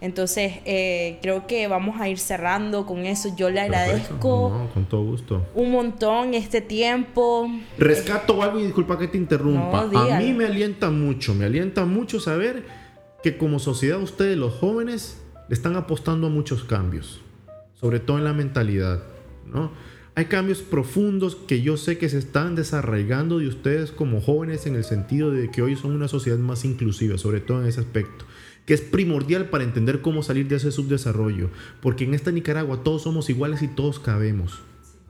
Entonces, 0.00 0.60
eh, 0.64 1.18
creo 1.20 1.46
que 1.46 1.68
vamos 1.68 2.00
a 2.00 2.08
ir 2.08 2.18
cerrando 2.18 2.86
con 2.86 3.06
eso. 3.06 3.34
Yo 3.36 3.50
le 3.50 3.60
agradezco 3.60 4.68
con 4.72 4.84
todo 4.86 5.04
gusto. 5.04 5.46
un 5.54 5.72
montón 5.72 6.34
este 6.34 6.60
tiempo. 6.60 7.50
Rescato 7.76 8.42
algo 8.42 8.60
y 8.60 8.64
disculpa 8.64 8.98
que 8.98 9.08
te 9.08 9.18
interrumpa. 9.18 9.82
a 9.82 10.18
mí 10.18 10.32
me 10.32 10.46
alienta 10.46 10.90
mucho, 10.90 11.34
me 11.34 11.44
alienta 11.44 11.84
mucho 11.84 12.18
saber 12.20 12.64
que 13.22 13.36
como 13.36 13.58
sociedad 13.58 14.00
ustedes, 14.00 14.36
los 14.38 14.54
jóvenes, 14.54 15.22
están 15.50 15.76
apostando 15.76 16.28
a 16.28 16.30
muchos 16.30 16.64
cambios, 16.64 17.20
sobre 17.74 18.00
todo 18.00 18.18
en 18.18 18.24
la 18.24 18.32
mentalidad, 18.32 19.02
¿no? 19.46 19.72
Hay 20.16 20.24
cambios 20.24 20.58
profundos 20.58 21.36
que 21.36 21.62
yo 21.62 21.76
sé 21.76 21.96
que 21.96 22.08
se 22.08 22.18
están 22.18 22.56
desarraigando 22.56 23.38
de 23.38 23.46
ustedes 23.46 23.92
como 23.92 24.20
jóvenes 24.20 24.66
en 24.66 24.74
el 24.74 24.82
sentido 24.82 25.30
de 25.30 25.50
que 25.50 25.62
hoy 25.62 25.76
son 25.76 25.92
una 25.92 26.08
sociedad 26.08 26.38
más 26.38 26.64
inclusiva, 26.64 27.16
sobre 27.16 27.40
todo 27.40 27.62
en 27.62 27.68
ese 27.68 27.80
aspecto, 27.80 28.24
que 28.66 28.74
es 28.74 28.80
primordial 28.80 29.50
para 29.50 29.62
entender 29.62 30.00
cómo 30.00 30.24
salir 30.24 30.48
de 30.48 30.56
ese 30.56 30.72
subdesarrollo, 30.72 31.50
porque 31.80 32.04
en 32.04 32.14
esta 32.14 32.32
Nicaragua 32.32 32.82
todos 32.82 33.02
somos 33.02 33.30
iguales 33.30 33.62
y 33.62 33.68
todos 33.68 34.00
cabemos. 34.00 34.58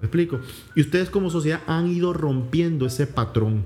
¿Me 0.00 0.06
explico? 0.06 0.40
Y 0.76 0.82
ustedes 0.82 1.08
como 1.08 1.30
sociedad 1.30 1.62
han 1.66 1.90
ido 1.90 2.12
rompiendo 2.12 2.86
ese 2.86 3.06
patrón 3.06 3.64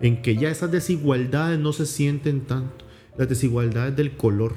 en 0.00 0.22
que 0.22 0.36
ya 0.36 0.50
esas 0.50 0.70
desigualdades 0.70 1.58
no 1.58 1.72
se 1.72 1.86
sienten 1.86 2.42
tanto. 2.42 2.84
Las 3.18 3.28
desigualdades 3.28 3.96
del 3.96 4.16
color, 4.16 4.56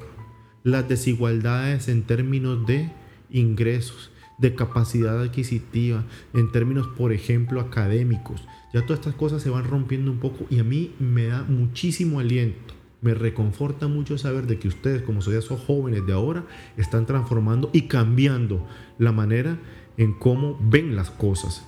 las 0.62 0.88
desigualdades 0.88 1.88
en 1.88 2.02
términos 2.02 2.66
de 2.66 2.92
ingresos, 3.30 4.10
de 4.40 4.54
capacidad 4.54 5.20
adquisitiva, 5.20 6.04
en 6.34 6.50
términos, 6.50 6.88
por 6.96 7.12
ejemplo, 7.12 7.60
académicos. 7.60 8.42
Ya 8.72 8.82
todas 8.82 9.00
estas 9.00 9.14
cosas 9.14 9.42
se 9.42 9.50
van 9.50 9.64
rompiendo 9.64 10.10
un 10.10 10.18
poco 10.18 10.46
y 10.48 10.58
a 10.58 10.64
mí 10.64 10.94
me 10.98 11.26
da 11.26 11.42
muchísimo 11.42 12.20
aliento. 12.20 12.74
Me 13.02 13.14
reconforta 13.14 13.88
mucho 13.88 14.18
saber 14.18 14.46
de 14.46 14.58
que 14.58 14.68
ustedes, 14.68 15.02
como 15.02 15.22
son 15.22 15.58
jóvenes 15.58 16.06
de 16.06 16.12
ahora, 16.12 16.44
están 16.76 17.06
transformando 17.06 17.70
y 17.72 17.82
cambiando 17.82 18.66
la 18.98 19.12
manera 19.12 19.58
en 19.96 20.12
cómo 20.12 20.58
ven 20.62 20.96
las 20.96 21.10
cosas. 21.10 21.66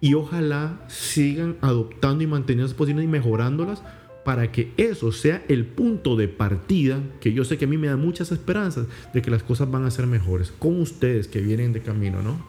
Y 0.00 0.14
ojalá 0.14 0.80
sigan 0.88 1.56
adoptando 1.60 2.24
y 2.24 2.26
manteniendo 2.26 2.66
esas 2.66 2.76
posiciones 2.76 3.04
y 3.04 3.08
mejorándolas 3.08 3.82
para 4.26 4.50
que 4.50 4.72
eso 4.76 5.12
sea 5.12 5.44
el 5.48 5.64
punto 5.64 6.16
de 6.16 6.26
partida, 6.26 6.98
que 7.20 7.32
yo 7.32 7.44
sé 7.44 7.58
que 7.58 7.66
a 7.66 7.68
mí 7.68 7.78
me 7.78 7.86
da 7.86 7.96
muchas 7.96 8.32
esperanzas 8.32 8.88
de 9.14 9.22
que 9.22 9.30
las 9.30 9.44
cosas 9.44 9.70
van 9.70 9.84
a 9.84 9.90
ser 9.92 10.08
mejores 10.08 10.50
con 10.50 10.80
ustedes 10.80 11.28
que 11.28 11.40
vienen 11.40 11.72
de 11.72 11.80
camino, 11.80 12.22
¿no? 12.22 12.44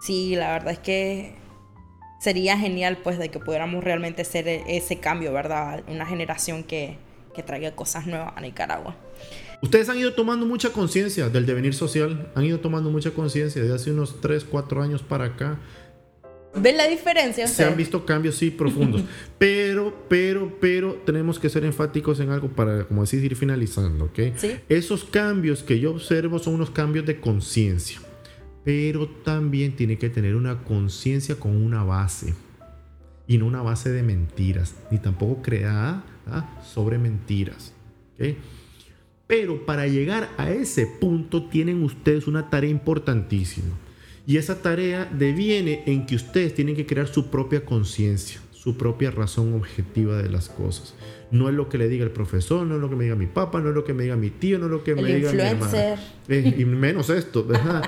Sí, 0.00 0.34
la 0.36 0.52
verdad 0.52 0.72
es 0.72 0.78
que 0.78 1.34
sería 2.18 2.56
genial 2.56 2.96
pues 3.04 3.18
de 3.18 3.28
que 3.28 3.40
pudiéramos 3.40 3.84
realmente 3.84 4.22
hacer 4.22 4.48
ese 4.48 5.00
cambio, 5.00 5.34
¿verdad? 5.34 5.84
Una 5.86 6.06
generación 6.06 6.64
que, 6.64 6.96
que 7.34 7.42
traiga 7.42 7.76
cosas 7.76 8.06
nuevas 8.06 8.32
a 8.34 8.40
Nicaragua. 8.40 8.96
Ustedes 9.60 9.90
han 9.90 9.98
ido 9.98 10.14
tomando 10.14 10.46
mucha 10.46 10.70
conciencia 10.70 11.28
del 11.28 11.44
devenir 11.44 11.74
social, 11.74 12.32
han 12.34 12.44
ido 12.46 12.60
tomando 12.60 12.88
mucha 12.88 13.10
conciencia 13.10 13.62
de 13.62 13.74
hace 13.74 13.90
unos 13.90 14.22
3, 14.22 14.44
4 14.44 14.82
años 14.82 15.02
para 15.02 15.26
acá 15.26 15.58
¿Ven 16.56 16.76
la 16.76 16.86
diferencia? 16.86 17.46
Se 17.46 17.64
han 17.64 17.76
visto 17.76 18.06
cambios, 18.06 18.36
sí, 18.36 18.50
profundos. 18.50 19.02
pero, 19.38 20.06
pero, 20.08 20.56
pero 20.60 20.94
tenemos 21.04 21.38
que 21.38 21.48
ser 21.48 21.64
enfáticos 21.64 22.20
en 22.20 22.30
algo 22.30 22.48
para, 22.48 22.84
como 22.84 23.02
decir, 23.02 23.24
ir 23.24 23.36
finalizando, 23.36 24.06
¿ok? 24.06 24.18
Esos 24.68 25.04
cambios 25.04 25.62
que 25.62 25.80
yo 25.80 25.90
observo 25.90 26.38
son 26.38 26.54
unos 26.54 26.70
cambios 26.70 27.06
de 27.06 27.20
conciencia. 27.20 28.00
Pero 28.64 29.08
también 29.08 29.76
tiene 29.76 29.98
que 29.98 30.08
tener 30.08 30.36
una 30.36 30.62
conciencia 30.64 31.36
con 31.36 31.56
una 31.56 31.84
base. 31.84 32.34
Y 33.26 33.38
no 33.38 33.46
una 33.46 33.62
base 33.62 33.90
de 33.90 34.02
mentiras, 34.02 34.74
ni 34.90 34.98
tampoco 34.98 35.42
creada 35.42 36.04
¿ah? 36.26 36.60
sobre 36.62 36.98
mentiras. 36.98 37.72
Pero 39.26 39.64
para 39.66 39.86
llegar 39.86 40.28
a 40.36 40.50
ese 40.50 40.86
punto 40.86 41.48
tienen 41.48 41.82
ustedes 41.82 42.26
una 42.26 42.50
tarea 42.50 42.70
importantísima. 42.70 43.74
Y 44.26 44.38
esa 44.38 44.62
tarea 44.62 45.04
deviene 45.04 45.82
en 45.86 46.06
que 46.06 46.16
ustedes 46.16 46.54
tienen 46.54 46.76
que 46.76 46.86
crear 46.86 47.06
su 47.06 47.30
propia 47.30 47.64
conciencia, 47.64 48.40
su 48.52 48.76
propia 48.76 49.10
razón 49.10 49.54
objetiva 49.54 50.22
de 50.22 50.30
las 50.30 50.48
cosas. 50.48 50.94
No 51.30 51.48
es 51.48 51.54
lo 51.54 51.68
que 51.68 51.78
le 51.78 51.88
diga 51.88 52.04
el 52.04 52.10
profesor, 52.10 52.66
no 52.66 52.76
es 52.76 52.80
lo 52.80 52.88
que 52.88 52.96
me 52.96 53.04
diga 53.04 53.16
mi 53.16 53.26
papá, 53.26 53.60
no 53.60 53.68
es 53.68 53.74
lo 53.74 53.84
que 53.84 53.92
me 53.92 54.04
diga 54.04 54.16
mi 54.16 54.30
tío, 54.30 54.58
no 54.58 54.66
es 54.66 54.70
lo 54.70 54.84
que 54.84 54.94
me 54.94 55.02
diga 55.02 55.32
mi 55.32 55.40
hermana. 55.40 55.96
Eh, 56.28 56.54
y 56.56 56.64
menos 56.64 57.10
esto, 57.10 57.44
¿verdad? 57.46 57.82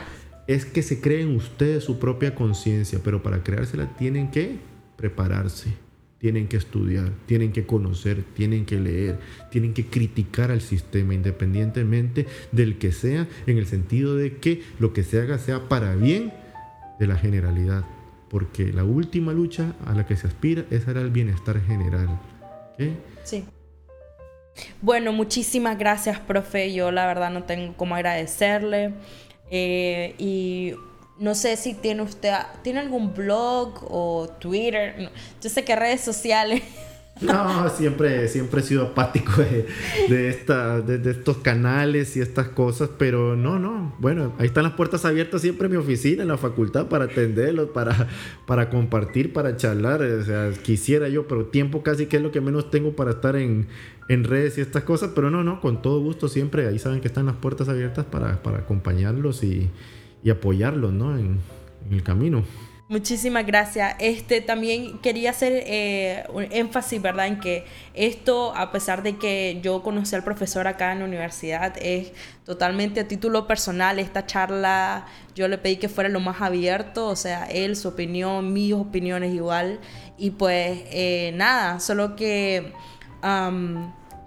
es 0.46 0.64
que 0.64 0.82
se 0.82 1.00
creen 1.00 1.34
ustedes 1.34 1.84
su 1.84 1.98
propia 1.98 2.34
conciencia, 2.34 3.00
pero 3.02 3.22
para 3.22 3.42
creársela 3.42 3.96
tienen 3.96 4.30
que 4.30 4.58
prepararse, 4.96 5.70
tienen 6.18 6.48
que 6.48 6.56
estudiar, 6.56 7.10
tienen 7.26 7.52
que 7.52 7.66
conocer, 7.66 8.24
tienen 8.34 8.64
que 8.64 8.80
leer, 8.80 9.18
tienen 9.50 9.74
que 9.74 9.86
criticar 9.86 10.50
al 10.50 10.60
sistema 10.60 11.14
independientemente 11.14 12.26
del 12.52 12.78
que 12.78 12.92
sea, 12.92 13.28
en 13.46 13.58
el 13.58 13.66
sentido 13.66 14.16
de 14.16 14.36
que 14.38 14.62
lo 14.78 14.92
que 14.92 15.02
se 15.02 15.20
haga 15.20 15.38
sea 15.38 15.68
para 15.68 15.94
bien 15.94 16.32
de 16.98 17.06
la 17.06 17.16
generalidad, 17.16 17.84
porque 18.30 18.72
la 18.72 18.84
última 18.84 19.32
lucha 19.32 19.74
a 19.84 19.92
la 19.92 20.06
que 20.06 20.16
se 20.16 20.26
aspira 20.26 20.64
es 20.70 20.88
el 20.88 21.10
bienestar 21.10 21.60
general. 21.60 22.20
Sí. 23.24 23.44
Bueno, 24.80 25.12
muchísimas 25.12 25.78
gracias, 25.78 26.18
profe. 26.18 26.72
Yo 26.72 26.90
la 26.90 27.06
verdad 27.06 27.30
no 27.30 27.44
tengo 27.44 27.74
cómo 27.76 27.94
agradecerle. 27.94 28.94
Eh, 29.50 30.14
y 30.18 30.74
no 31.18 31.34
sé 31.34 31.56
si 31.56 31.74
tiene 31.74 32.02
usted, 32.02 32.32
¿tiene 32.62 32.80
algún 32.80 33.14
blog 33.14 33.84
o 33.90 34.28
Twitter? 34.38 35.10
Yo 35.42 35.50
sé 35.50 35.64
que 35.64 35.74
redes 35.76 36.00
sociales. 36.02 36.62
No, 37.20 37.70
siempre, 37.70 38.28
siempre 38.28 38.60
he 38.60 38.62
sido 38.62 38.88
apático 38.88 39.32
de, 39.40 39.66
de, 40.08 41.10
estos 41.10 41.38
canales 41.38 42.14
y 42.14 42.20
estas 42.20 42.48
cosas, 42.48 42.90
pero 42.98 43.36
no, 43.36 43.58
no. 43.58 43.94
Bueno, 43.98 44.34
ahí 44.38 44.46
están 44.48 44.64
las 44.64 44.74
puertas 44.74 45.06
abiertas 45.06 45.40
siempre 45.40 45.64
en 45.64 45.72
mi 45.72 45.78
oficina, 45.78 46.22
en 46.22 46.28
la 46.28 46.36
facultad, 46.36 46.88
para 46.88 47.06
atenderlos, 47.06 47.70
para, 47.70 48.06
para 48.46 48.68
compartir, 48.68 49.32
para 49.32 49.56
charlar. 49.56 50.02
O 50.02 50.24
sea, 50.24 50.50
quisiera 50.62 51.08
yo, 51.08 51.26
pero 51.26 51.46
tiempo 51.46 51.82
casi 51.82 52.04
que 52.04 52.18
es 52.18 52.22
lo 52.22 52.32
que 52.32 52.42
menos 52.42 52.70
tengo 52.70 52.94
para 52.94 53.12
estar 53.12 53.34
en, 53.36 53.66
en 54.10 54.24
redes 54.24 54.58
y 54.58 54.60
estas 54.60 54.82
cosas, 54.82 55.12
pero 55.14 55.30
no, 55.30 55.42
no, 55.42 55.62
con 55.62 55.80
todo 55.80 56.00
gusto 56.00 56.28
siempre. 56.28 56.66
Ahí 56.66 56.78
saben 56.78 57.00
que 57.00 57.08
están 57.08 57.24
las 57.24 57.36
puertas 57.36 57.70
abiertas 57.70 58.04
para, 58.04 58.42
para 58.42 58.58
acompañarlos 58.58 59.42
y, 59.42 59.70
y 60.22 60.30
apoyarlos, 60.30 60.92
¿no? 60.92 61.16
En, 61.16 61.40
el 61.90 62.02
camino. 62.02 62.42
Muchísimas 62.88 63.46
gracias. 63.46 63.94
Este 64.00 64.40
también 64.40 64.98
quería 64.98 65.30
hacer 65.30 65.52
eh, 65.66 66.24
un 66.32 66.46
énfasis, 66.50 67.00
¿verdad? 67.00 67.28
En 67.28 67.38
que 67.38 67.64
esto, 67.94 68.52
a 68.56 68.72
pesar 68.72 69.04
de 69.04 69.16
que 69.16 69.60
yo 69.62 69.82
conocí 69.82 70.16
al 70.16 70.24
profesor 70.24 70.66
acá 70.66 70.92
en 70.92 71.00
la 71.00 71.04
universidad, 71.04 71.74
es 71.80 72.12
totalmente 72.44 73.00
a 73.00 73.08
título 73.08 73.46
personal. 73.46 74.00
Esta 74.00 74.26
charla 74.26 75.06
yo 75.36 75.46
le 75.46 75.58
pedí 75.58 75.76
que 75.76 75.88
fuera 75.88 76.08
lo 76.08 76.18
más 76.18 76.40
abierto, 76.40 77.06
o 77.06 77.16
sea, 77.16 77.44
él, 77.46 77.76
su 77.76 77.88
opinión, 77.88 78.52
mis 78.52 78.72
opiniones 78.72 79.32
igual. 79.32 79.78
Y 80.18 80.30
pues 80.30 80.82
eh, 80.86 81.32
nada, 81.34 81.78
solo 81.78 82.16
que 82.16 82.72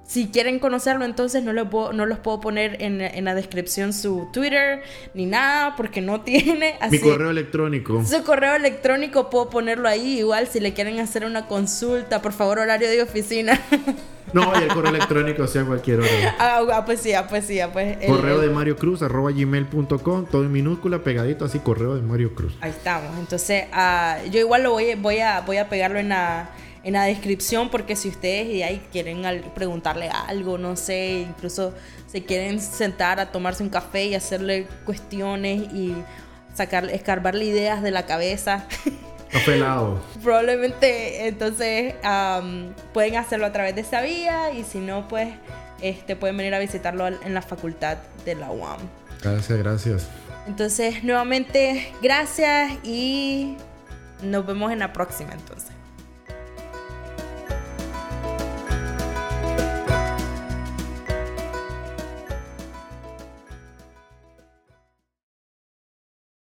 si 0.10 0.30
quieren 0.30 0.58
conocerlo, 0.58 1.06
entonces 1.06 1.44
no, 1.44 1.70
puedo, 1.70 1.94
no 1.94 2.08
los 2.08 2.18
puedo 2.18 2.42
poner 2.42 2.82
en, 2.82 3.24
la 3.24 3.36
descripción 3.36 3.94
su 3.94 4.28
Twitter 4.34 4.82
ni 5.14 5.28
nada, 5.28 5.76
porque 5.76 6.02
no 6.02 6.22
tiene. 6.24 6.80
Mi 6.90 6.98
correo 6.98 7.30
electrónico. 7.30 8.04
Su 8.04 8.24
correo 8.24 8.56
electrónico 8.56 9.30
puedo 9.30 9.52
ponerlo 9.52 9.88
ahí. 9.88 10.18
Igual, 10.18 10.48
si 10.48 10.60
le 10.60 10.74
quieren 10.74 11.00
hacer 11.00 11.26
una 11.26 11.46
consulta, 11.46 12.24
por 12.24 12.34
favor, 12.34 12.58
horario 12.58 12.90
de 12.90 13.04
oficina. 13.04 13.62
No, 14.32 14.54
y 14.60 14.62
el 14.62 14.68
correo 14.68 14.92
electrónico 14.92 15.48
sea 15.48 15.66
cualquier 15.66 16.02
hora. 16.02 16.36
Ah, 16.38 16.62
ah, 16.72 16.86
pues 16.86 17.02
sí, 17.02 17.14
ah, 17.14 17.26
pues 17.28 17.46
sí, 17.46 17.60
ah, 17.60 17.72
pues. 17.74 17.98
Correo 18.06 18.40
de 18.40 18.50
Mario 18.50 18.78
Cruz, 18.78 19.02
arroba 19.02 19.32
gmail.com, 19.32 20.28
todo 20.28 20.44
en 20.44 20.52
minúscula, 20.52 21.00
pegadito, 21.00 21.46
así, 21.46 21.58
correo 21.58 21.96
de 21.96 22.04
Mario 22.04 22.36
Cruz. 22.36 22.56
Ahí 22.62 22.70
estamos. 22.70 23.18
Entonces, 23.18 23.64
yo 24.30 24.40
igual 24.40 24.62
lo 24.62 24.74
voy, 24.74 24.94
voy, 24.94 25.18
a, 25.18 25.42
voy 25.42 25.58
a 25.58 25.68
pegarlo 25.68 25.98
en 25.98 26.10
la 26.10 26.52
en 26.84 26.94
la 26.94 27.04
descripción 27.04 27.70
porque 27.70 27.96
si 27.96 28.10
ustedes 28.10 28.48
y 28.48 28.64
ahí 28.64 28.82
quieren 28.92 29.22
preguntarle 29.54 30.10
algo, 30.10 30.58
no 30.58 30.76
sé, 30.76 31.26
incluso 31.28 31.74
se 32.08 32.24
quieren 32.24 32.60
sentar 32.62 33.20
a 33.20 33.32
tomarse 33.32 33.64
un 33.64 33.70
café 33.70 34.06
y 34.06 34.16
hacerle 34.16 34.68
cuestiones 34.86 35.74
y 35.74 35.94
sacar, 36.54 36.90
escarbarle 36.90 37.46
ideas 37.46 37.82
de 37.82 37.92
la 37.92 38.06
cabeza. 38.06 38.66
Café 39.32 39.64
Probablemente 40.24 41.28
entonces 41.28 41.94
pueden 42.94 43.16
hacerlo 43.16 43.46
a 43.46 43.52
través 43.52 43.76
de 43.76 43.82
esa 43.82 44.02
vía 44.02 44.52
y 44.52 44.64
si 44.64 44.80
no, 44.80 45.08
pues 45.08 45.30
este, 45.82 46.16
pueden 46.16 46.36
venir 46.36 46.56
a 46.56 46.60
visitarlo 46.60 47.06
en 47.06 47.34
la 47.36 47.44
facultad 47.44 48.00
de 48.26 48.34
la 48.34 48.50
UAM. 48.50 48.80
Gracias, 49.22 49.60
gracias. 49.60 50.10
Entonces, 50.48 51.04
nuevamente, 51.04 51.94
gracias 52.02 52.72
y 52.84 53.56
nos 54.24 54.48
vemos 54.48 54.72
en 54.72 54.80
la 54.80 54.94
próxima 54.94 55.34
entonces. 55.34 55.79